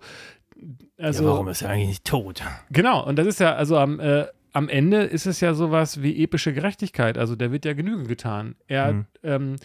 [0.98, 2.42] also ja, warum ist er eigentlich nicht tot?
[2.72, 6.24] Genau, und das ist ja, also am, äh, am Ende ist es ja sowas wie
[6.24, 7.18] epische Gerechtigkeit.
[7.20, 8.56] Also der wird ja Genüge getan.
[8.68, 9.06] Er, Mhm.
[9.24, 9.56] ähm,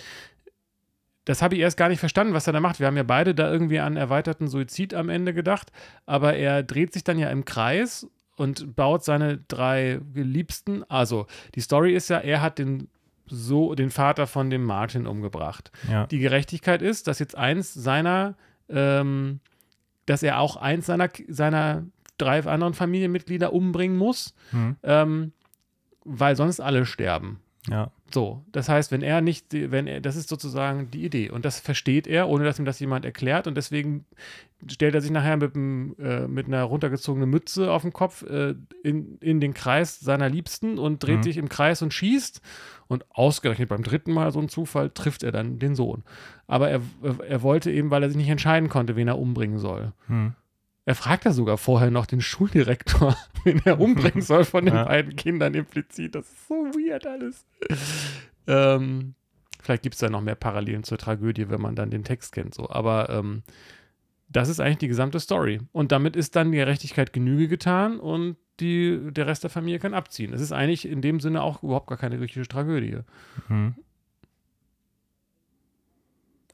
[1.24, 2.80] das habe ich erst gar nicht verstanden, was er da macht.
[2.80, 5.70] Wir haben ja beide da irgendwie an erweiterten Suizid am Ende gedacht,
[6.06, 10.82] aber er dreht sich dann ja im Kreis und baut seine drei Liebsten.
[10.88, 12.88] Also die Story ist ja, er hat den
[13.26, 15.70] so den Vater von dem Martin umgebracht.
[15.88, 16.06] Ja.
[16.06, 18.34] Die Gerechtigkeit ist, dass jetzt eins seiner,
[18.68, 19.38] ähm,
[20.06, 21.84] dass er auch eins seiner, seiner
[22.18, 24.76] drei anderen Familienmitglieder umbringen muss, Mhm.
[24.82, 25.32] ähm,
[26.04, 27.38] weil sonst alle sterben.
[27.68, 27.92] Ja.
[28.12, 31.60] So, das heißt, wenn er nicht, wenn er, das ist sozusagen die Idee und das
[31.60, 34.04] versteht er, ohne dass ihm das jemand erklärt und deswegen
[34.70, 38.54] stellt er sich nachher mit, einem, äh, mit einer runtergezogenen Mütze auf dem Kopf äh,
[38.82, 41.22] in, in den Kreis seiner Liebsten und dreht Mhm.
[41.22, 42.42] sich im Kreis und schießt
[42.88, 46.02] und ausgerechnet beim dritten Mal so ein Zufall trifft er dann den Sohn.
[46.48, 46.80] Aber er,
[47.28, 49.92] er wollte eben, weil er sich nicht entscheiden konnte, wen er umbringen soll.
[50.08, 50.34] Hm.
[50.84, 54.84] Er fragt ja sogar vorher noch den Schuldirektor, wen er umbringen soll von den Ja.
[54.84, 56.14] beiden Kindern implizit.
[56.14, 57.46] Das ist so weird alles.
[58.46, 59.14] ähm,
[59.62, 62.54] vielleicht gibt es da noch mehr Parallelen zur Tragödie, wenn man dann den Text kennt.
[62.54, 62.68] So.
[62.68, 63.42] Aber ähm,
[64.28, 65.60] das ist eigentlich die gesamte Story.
[65.72, 69.94] Und damit ist dann die Gerechtigkeit Genüge getan und die, der Rest der Familie kann
[69.94, 70.32] abziehen.
[70.32, 72.98] Es ist eigentlich in dem Sinne auch überhaupt gar keine griechische Tragödie.
[73.48, 73.74] Hm.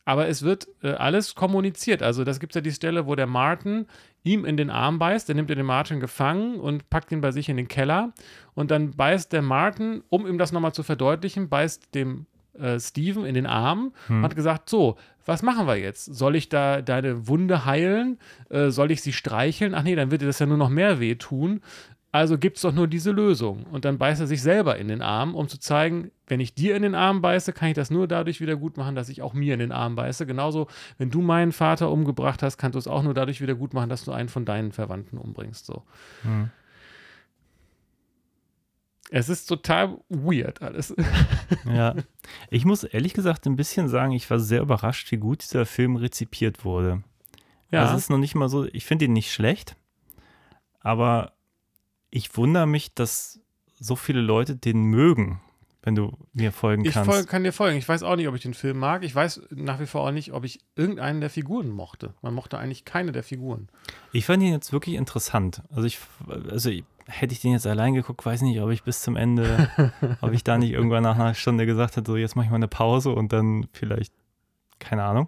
[0.08, 2.02] Aber es wird äh, alles kommuniziert.
[2.02, 3.84] Also, das gibt ja die Stelle, wo der Martin
[4.22, 5.28] ihm in den Arm beißt.
[5.28, 8.14] Der nimmt den Martin gefangen und packt ihn bei sich in den Keller.
[8.54, 12.24] Und dann beißt der Martin, um ihm das nochmal zu verdeutlichen, beißt dem
[12.58, 14.96] äh, Steven in den Arm und hat gesagt: So,
[15.26, 16.06] was machen wir jetzt?
[16.06, 18.18] Soll ich da deine Wunde heilen?
[18.48, 19.74] Äh, soll ich sie streicheln?
[19.74, 21.60] Ach nee, dann wird dir das ja nur noch mehr wehtun.
[22.10, 23.64] Also gibt es doch nur diese Lösung.
[23.64, 26.74] Und dann beißt er sich selber in den Arm, um zu zeigen, wenn ich dir
[26.74, 29.34] in den Arm beiße, kann ich das nur dadurch wieder gut machen, dass ich auch
[29.34, 30.24] mir in den Arm beiße.
[30.24, 33.74] Genauso, wenn du meinen Vater umgebracht hast, kannst du es auch nur dadurch wieder gut
[33.74, 35.66] machen, dass du einen von deinen Verwandten umbringst.
[35.66, 35.82] So.
[36.22, 36.50] Hm.
[39.10, 40.94] Es ist total weird alles.
[41.66, 41.94] Ja.
[42.50, 45.96] Ich muss ehrlich gesagt ein bisschen sagen, ich war sehr überrascht, wie gut dieser Film
[45.96, 47.02] rezipiert wurde.
[47.70, 49.76] ja, Also es ist noch nicht mal so, ich finde ihn nicht schlecht,
[50.80, 51.32] aber
[52.10, 53.40] ich wundere mich, dass
[53.78, 55.40] so viele Leute den mögen,
[55.82, 57.10] wenn du mir folgen ich kannst.
[57.10, 57.76] fol kann dir folgen.
[57.78, 59.04] Ich weiß auch nicht, ob ich den Film mag.
[59.04, 62.14] Ich weiß nach wie vor auch nicht, ob ich irgendeinen der Figuren mochte.
[62.22, 63.68] Man mochte eigentlich keine der Figuren.
[64.12, 65.62] Ich fand ihn jetzt wirklich interessant.
[65.70, 65.98] Also ich,
[66.50, 69.70] also ich- hätte ich den jetzt allein geguckt, weiß nicht, ob ich bis zum Ende,
[70.20, 72.56] ob ich da nicht irgendwann nach einer Stunde gesagt hätte, so jetzt mache ich mal
[72.56, 74.12] eine Pause und dann vielleicht,
[74.78, 75.26] keine Ahnung.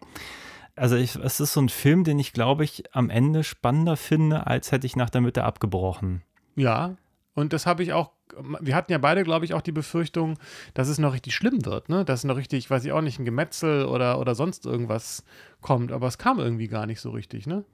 [0.77, 4.47] Also ich, es ist so ein Film, den ich glaube ich am Ende spannender finde,
[4.47, 6.23] als hätte ich nach der Mitte abgebrochen.
[6.61, 6.97] Ja,
[7.35, 8.13] und das habe ich auch.
[8.61, 10.39] Wir hatten ja beide, glaube ich, auch die Befürchtung,
[10.75, 12.05] dass es noch richtig schlimm wird, ne?
[12.05, 15.25] Dass noch richtig, weiß ich auch nicht, ein Gemetzel oder, oder sonst irgendwas
[15.61, 15.91] kommt.
[15.91, 17.65] Aber es kam irgendwie gar nicht so richtig, ne?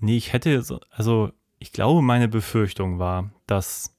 [0.00, 3.96] Nee, ich hätte, so, also ich glaube, meine Befürchtung war, dass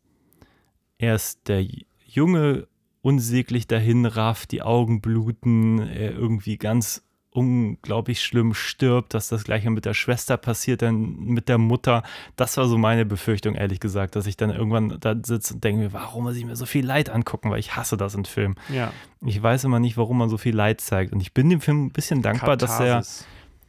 [0.97, 1.65] erst der
[2.05, 2.67] Junge
[3.01, 7.03] unsäglich dahin rafft, die Augen bluten, er irgendwie ganz
[7.33, 12.03] unglaublich schlimm stirbt, dass das gleiche mit der Schwester passiert, dann mit der Mutter.
[12.35, 15.81] Das war so meine Befürchtung, ehrlich gesagt, dass ich dann irgendwann da sitze und denke
[15.81, 18.55] mir, warum muss ich mir so viel Leid angucken, weil ich hasse das in Filmen.
[18.73, 18.91] Ja.
[19.25, 21.13] Ich weiß immer nicht, warum man so viel Leid zeigt.
[21.13, 23.03] Und ich bin dem Film ein bisschen dankbar, dass er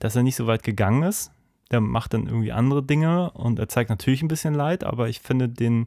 [0.05, 1.31] dass er nicht so weit gegangen ist.
[1.71, 5.21] Der macht dann irgendwie andere Dinge und er zeigt natürlich ein bisschen Leid, aber ich
[5.21, 5.87] finde den,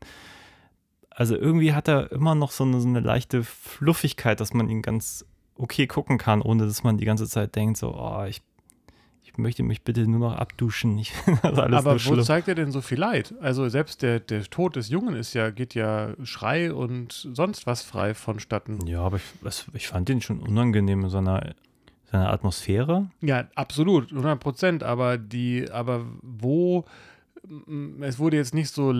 [1.11, 4.82] also irgendwie hat er immer noch so eine, so eine leichte Fluffigkeit, dass man ihn
[4.82, 5.23] ganz
[5.57, 8.41] okay gucken kann, ohne dass man die ganze Zeit denkt, so, oh, ich,
[9.23, 10.97] ich möchte mich bitte nur noch abduschen.
[10.97, 12.23] Ich Aber wo schlimm.
[12.23, 13.33] zeigt er denn so viel Leid?
[13.41, 17.81] Also selbst der, der Tod des Jungen ist ja, geht ja Schrei und sonst was
[17.81, 18.85] frei vonstatten.
[18.87, 21.53] Ja, aber ich, es- ich fand den schon unangenehm in seiner,
[22.11, 23.09] seiner Atmosphäre.
[23.21, 24.83] Ja, absolut, 100 Prozent.
[24.83, 26.85] Aber die, aber wo,
[28.01, 28.93] es wurde jetzt nicht so,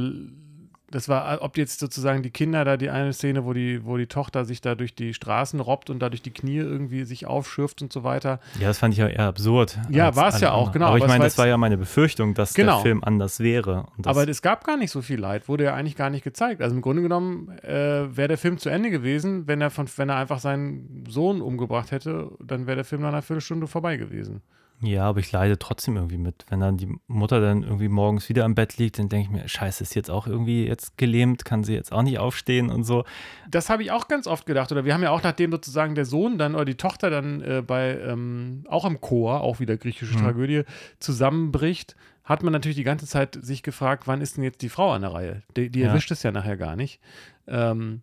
[0.90, 4.08] das war, ob jetzt sozusagen die Kinder da, die eine Szene, wo die, wo die
[4.08, 7.82] Tochter sich da durch die Straßen robbt und da durch die Knie irgendwie sich aufschürft
[7.82, 8.40] und so weiter.
[8.60, 9.78] Ja, das fand ich ja eher absurd.
[9.90, 12.54] Ja, war es ja auch, genau, Aber ich meine, das war ja meine Befürchtung, dass
[12.54, 12.76] Genau.
[12.76, 13.88] der Film anders wäre.
[14.06, 16.62] Aber es gab gar nicht so viel Leid, wurde ja eigentlich gar nicht gezeigt.
[16.62, 20.10] Also im Grunde genommen äh, wäre der Film zu Ende gewesen, wenn er, von, wenn
[20.10, 24.42] er einfach seinen Sohn umgebracht hätte, dann wäre der Film nach einer Viertelstunde vorbei gewesen.
[24.80, 26.46] Ja, aber ich leide trotzdem irgendwie mit.
[26.50, 29.48] Wenn dann die Mutter dann irgendwie morgens wieder am Bett liegt, dann denke ich mir,
[29.50, 33.04] scheiße, ist jetzt auch irgendwie jetzt gelähmt, kann sie jetzt auch nicht aufstehen und so.
[33.50, 34.72] Das habe ich auch ganz oft gedacht.
[34.72, 37.64] Oder wir haben ja auch, nachdem sozusagen der Sohn dann oder die Tochter dann äh,
[37.66, 40.20] bei, ähm, auch im Chor, auch wieder griechische Mhm.
[40.22, 40.62] Tragödie,
[41.00, 44.92] zusammenbricht, hat man natürlich die ganze Zeit sich gefragt, wann ist denn jetzt die Frau
[44.92, 45.42] an der Reihe?
[45.56, 45.88] Die, die Ja.
[45.88, 47.00] erwischt es ja nachher gar nicht.
[47.48, 48.02] Ähm,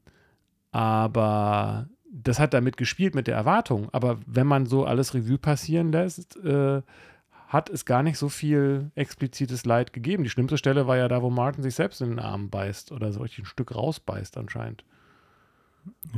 [0.73, 1.87] aber
[2.23, 3.89] das hat damit gespielt mit der Erwartung.
[3.93, 6.83] Aber wenn man so alles Revue passieren lässt, äh,
[7.49, 10.23] hat es gar nicht so viel explizites Leid gegeben.
[10.23, 13.13] Die schlimmste Stelle war ja da, wo Martin sich selbst in den Arm beißt oder
[13.13, 14.85] so richtig ein Stück rausbeißt anscheinend.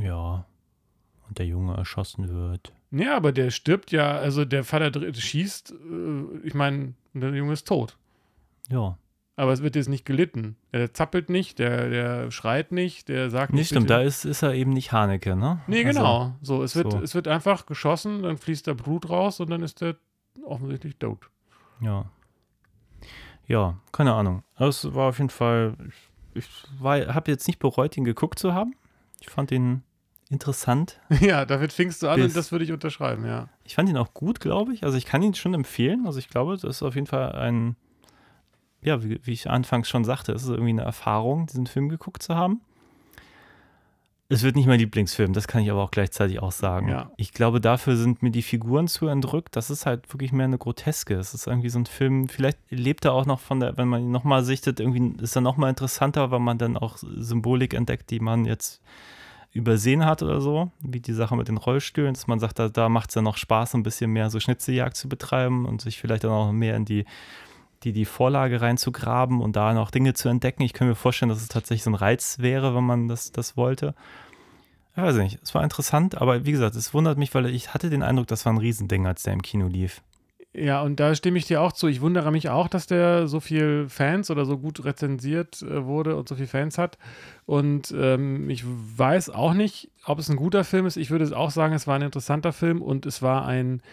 [0.01, 0.45] Ja.
[1.27, 2.71] Und der Junge erschossen wird.
[2.91, 7.67] Ja, aber der stirbt ja, also der Vater schießt, äh, ich meine, der Junge ist
[7.67, 7.97] tot.
[8.69, 8.97] Ja.
[9.39, 10.57] Aber es wird jetzt nicht gelitten.
[10.73, 13.67] Der zappelt nicht, der, der schreit nicht, der sagt Nee, nicht.
[13.69, 15.61] stimmt, da ist, ist er eben nicht Haneke, ne?
[15.67, 16.35] Nee, Also, genau.
[16.41, 16.99] So, es wird, so.
[16.99, 19.95] es wird einfach geschossen, dann fließt da Blut raus und dann ist der
[20.43, 21.29] offensichtlich tot.
[21.81, 22.05] Ja.
[23.47, 24.43] Ja, keine Ahnung.
[24.57, 25.75] Es war auf jeden Fall,
[26.33, 28.75] ich, ich habe jetzt nicht bereut, ihn geguckt zu haben.
[29.21, 29.83] Ich fand ihn
[30.29, 30.99] interessant.
[31.21, 33.47] Ja, damit fingst du an und das würde ich unterschreiben, ja.
[33.63, 34.83] Ich fand ihn auch gut, glaube ich.
[34.83, 36.05] Also ich kann ihn schon empfehlen.
[36.07, 37.75] Also ich glaube, das ist auf jeden Fall ein,
[38.81, 42.23] ja, wie, wie ich anfangs schon sagte, es ist irgendwie eine Erfahrung, diesen Film geguckt
[42.23, 42.61] zu haben.
[44.29, 46.89] Es wird nicht mein Lieblingsfilm, das kann ich aber auch gleichzeitig auch sagen.
[46.89, 47.11] Ja.
[47.15, 49.55] Ich glaube, dafür sind mir die Figuren zu entrückt.
[49.55, 51.15] Das ist halt wirklich mehr eine Groteske.
[51.15, 54.01] Es ist irgendwie so ein Film, vielleicht lebt er auch noch von der, wenn man
[54.01, 58.19] ihn nochmal sichtet, irgendwie ist er nochmal interessanter, weil man dann auch Symbolik entdeckt, die
[58.19, 58.81] man jetzt
[59.53, 62.89] übersehen hat oder so, wie die Sache mit den Rollstühlen, dass man sagt, da, da
[62.89, 66.25] macht es ja noch Spaß, ein bisschen mehr so Schnitzeljagd zu betreiben und sich vielleicht
[66.25, 67.05] dann auch mehr in die,
[67.83, 70.63] die, die Vorlage reinzugraben und da noch Dinge zu entdecken.
[70.63, 73.57] Ich kann mir vorstellen, dass es tatsächlich so ein Reiz wäre, wenn man das, das
[73.57, 73.93] wollte.
[74.95, 77.89] Ich weiß nicht, es war interessant, aber wie gesagt, es wundert mich, weil ich hatte
[77.89, 80.01] den Eindruck, das war ein Riesending, als der im Kino lief.
[80.53, 81.87] Ja, und da stimme ich dir auch zu.
[81.87, 86.15] Ich wundere mich auch, dass der so viel Fans oder so gut rezensiert äh, wurde
[86.15, 86.97] und so viele Fans hat.
[87.45, 90.97] Und ähm, ich weiß auch nicht, ob es ein guter Film ist.
[90.97, 93.83] Ich würde auch sagen, es war ein interessanter Film und es war ein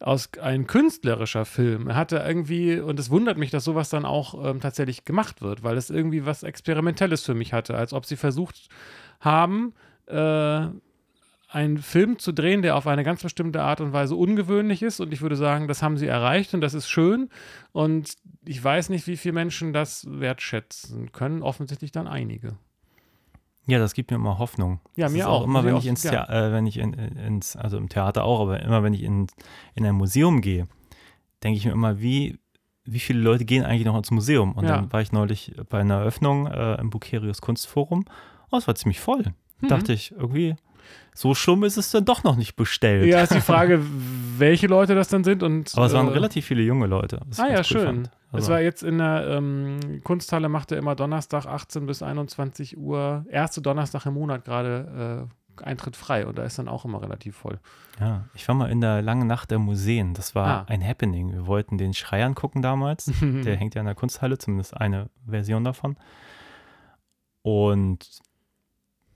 [0.00, 1.88] aus ein künstlerischer Film.
[1.88, 5.62] Er hatte irgendwie, und es wundert mich, dass sowas dann auch ähm, tatsächlich gemacht wird,
[5.62, 8.68] weil es irgendwie was Experimentelles für mich hatte, als ob sie versucht
[9.20, 9.74] haben,
[10.06, 10.68] äh,
[11.50, 15.00] einen Film zu drehen, der auf eine ganz bestimmte Art und Weise ungewöhnlich ist.
[15.00, 17.30] Und ich würde sagen, das haben sie erreicht und das ist schön.
[17.72, 21.42] Und ich weiß nicht, wie viele Menschen das wertschätzen können.
[21.42, 22.58] Offensichtlich dann einige.
[23.68, 24.80] Ja, das gibt mir immer Hoffnung.
[24.96, 25.44] Ja, das mir ist auch.
[25.44, 26.10] Immer wenn ich auch- ins, ja.
[26.24, 29.26] Thea äh, wenn ich in, ins, also im Theater auch, aber immer wenn ich in,
[29.74, 30.66] in ein Museum gehe,
[31.42, 32.38] denke ich mir immer, wie,
[32.84, 34.52] wie viele Leute gehen eigentlich noch ins Museum?
[34.52, 34.76] Und Ja.
[34.76, 38.06] dann war ich neulich bei einer Eröffnung äh, im Bucerius Kunstforum.
[38.50, 39.24] Oh, es war ziemlich voll.
[39.60, 39.68] Mhm.
[39.68, 40.56] Dachte ich, irgendwie,
[41.14, 43.06] so schlimm ist es dann doch noch nicht bestellt.
[43.06, 43.80] Ja, ist die Frage,
[44.38, 45.42] welche Leute das dann sind.
[45.42, 47.20] Und, Aber es waren äh, relativ viele junge Leute.
[47.38, 47.84] Ah ja, cool schön.
[47.86, 48.06] fand.
[48.06, 52.76] es Also, war jetzt in der ähm, Kunsthalle, macht er immer Donnerstag 18 bis 21
[52.78, 57.02] Uhr, erste Donnerstag im Monat gerade äh, Eintritt frei und da ist dann auch immer
[57.02, 57.58] relativ voll.
[57.98, 60.14] ja, ich war mal in der langen Nacht der Museen.
[60.14, 60.64] Das war Ah.
[60.68, 61.32] ein Happening.
[61.32, 63.06] Wir wollten den Schrei angucken damals.
[63.20, 65.96] Der hängt ja in der Kunsthalle, zumindest eine Version davon.
[67.42, 68.06] Und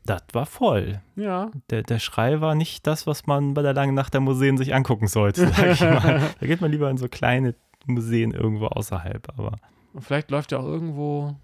[0.05, 1.00] das war voll.
[1.16, 1.50] Ja.
[1.70, 4.74] Der, der Schrei war nicht das, was man bei der langen Nacht der Museen sich
[4.74, 6.20] angucken sollte, sag ich mal.
[6.40, 7.55] Da geht man lieber in so kleine
[7.86, 9.28] Museen irgendwo außerhalb.
[9.36, 9.57] Aber
[9.92, 11.36] Und vielleicht läuft ja auch irgendwo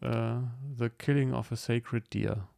[0.00, 0.36] äh,
[0.78, 2.48] The Killing of a Sacred Deer.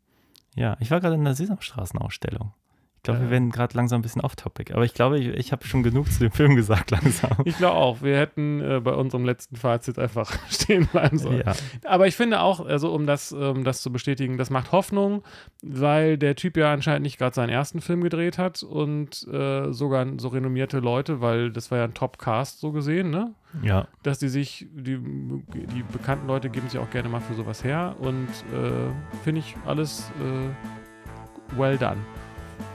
[0.54, 2.52] ja, ich war gerade in der Sesamstraßenausstellung.
[3.00, 3.30] Ich glaube, wir Äh.
[3.30, 4.74] werden gerade langsam ein bisschen off-topic.
[4.74, 7.30] Aber ich glaube, ich, ich habe schon genug zu dem Film gesagt langsam.
[7.46, 11.42] Ich glaube auch, wir hätten äh, bei unserem letzten Fazit einfach stehen bleiben sollen.
[11.46, 11.54] Ja,
[11.86, 15.22] Aber ich finde auch, also um das, um das zu bestätigen, das macht Hoffnung,
[15.62, 20.06] weil der Typ ja anscheinend nicht gerade seinen ersten Film gedreht hat und äh, sogar
[20.18, 23.32] so renommierte Leute, weil das war ja ein Top-Cast so gesehen, ne?
[23.62, 23.88] ja.
[24.02, 27.96] Dass die sich, die, die bekannten Leute geben sich auch gerne mal für sowas her
[27.98, 31.96] und äh, finde ich alles äh, well done.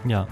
[0.06, 0.28] Ja.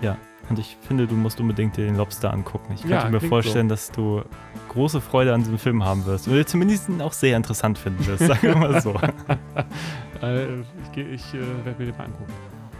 [0.00, 0.16] Ja.
[0.48, 2.72] Und ich finde, du musst unbedingt dir den Lobster angucken.
[2.74, 4.22] Ich könnte Ja, mir vorstellen, dass du
[4.68, 6.26] große Freude an diesem Film haben wirst.
[6.26, 8.94] Oder zumindest ihn auch sehr interessant finden wirst, sagen wir mal so.
[10.22, 12.32] Äh, ich ich äh, werde mir den mal angucken.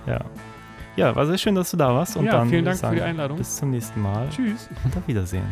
[0.07, 0.21] Ja.
[0.97, 2.17] Ja, war sehr schön, dass du da warst.
[2.19, 3.39] Und ja, dann vielen Dank sagen, für die Einladung.
[3.39, 4.69] Bis zum nächsten Mal Tschüss.
[4.85, 5.47] und auf Wiedersehen.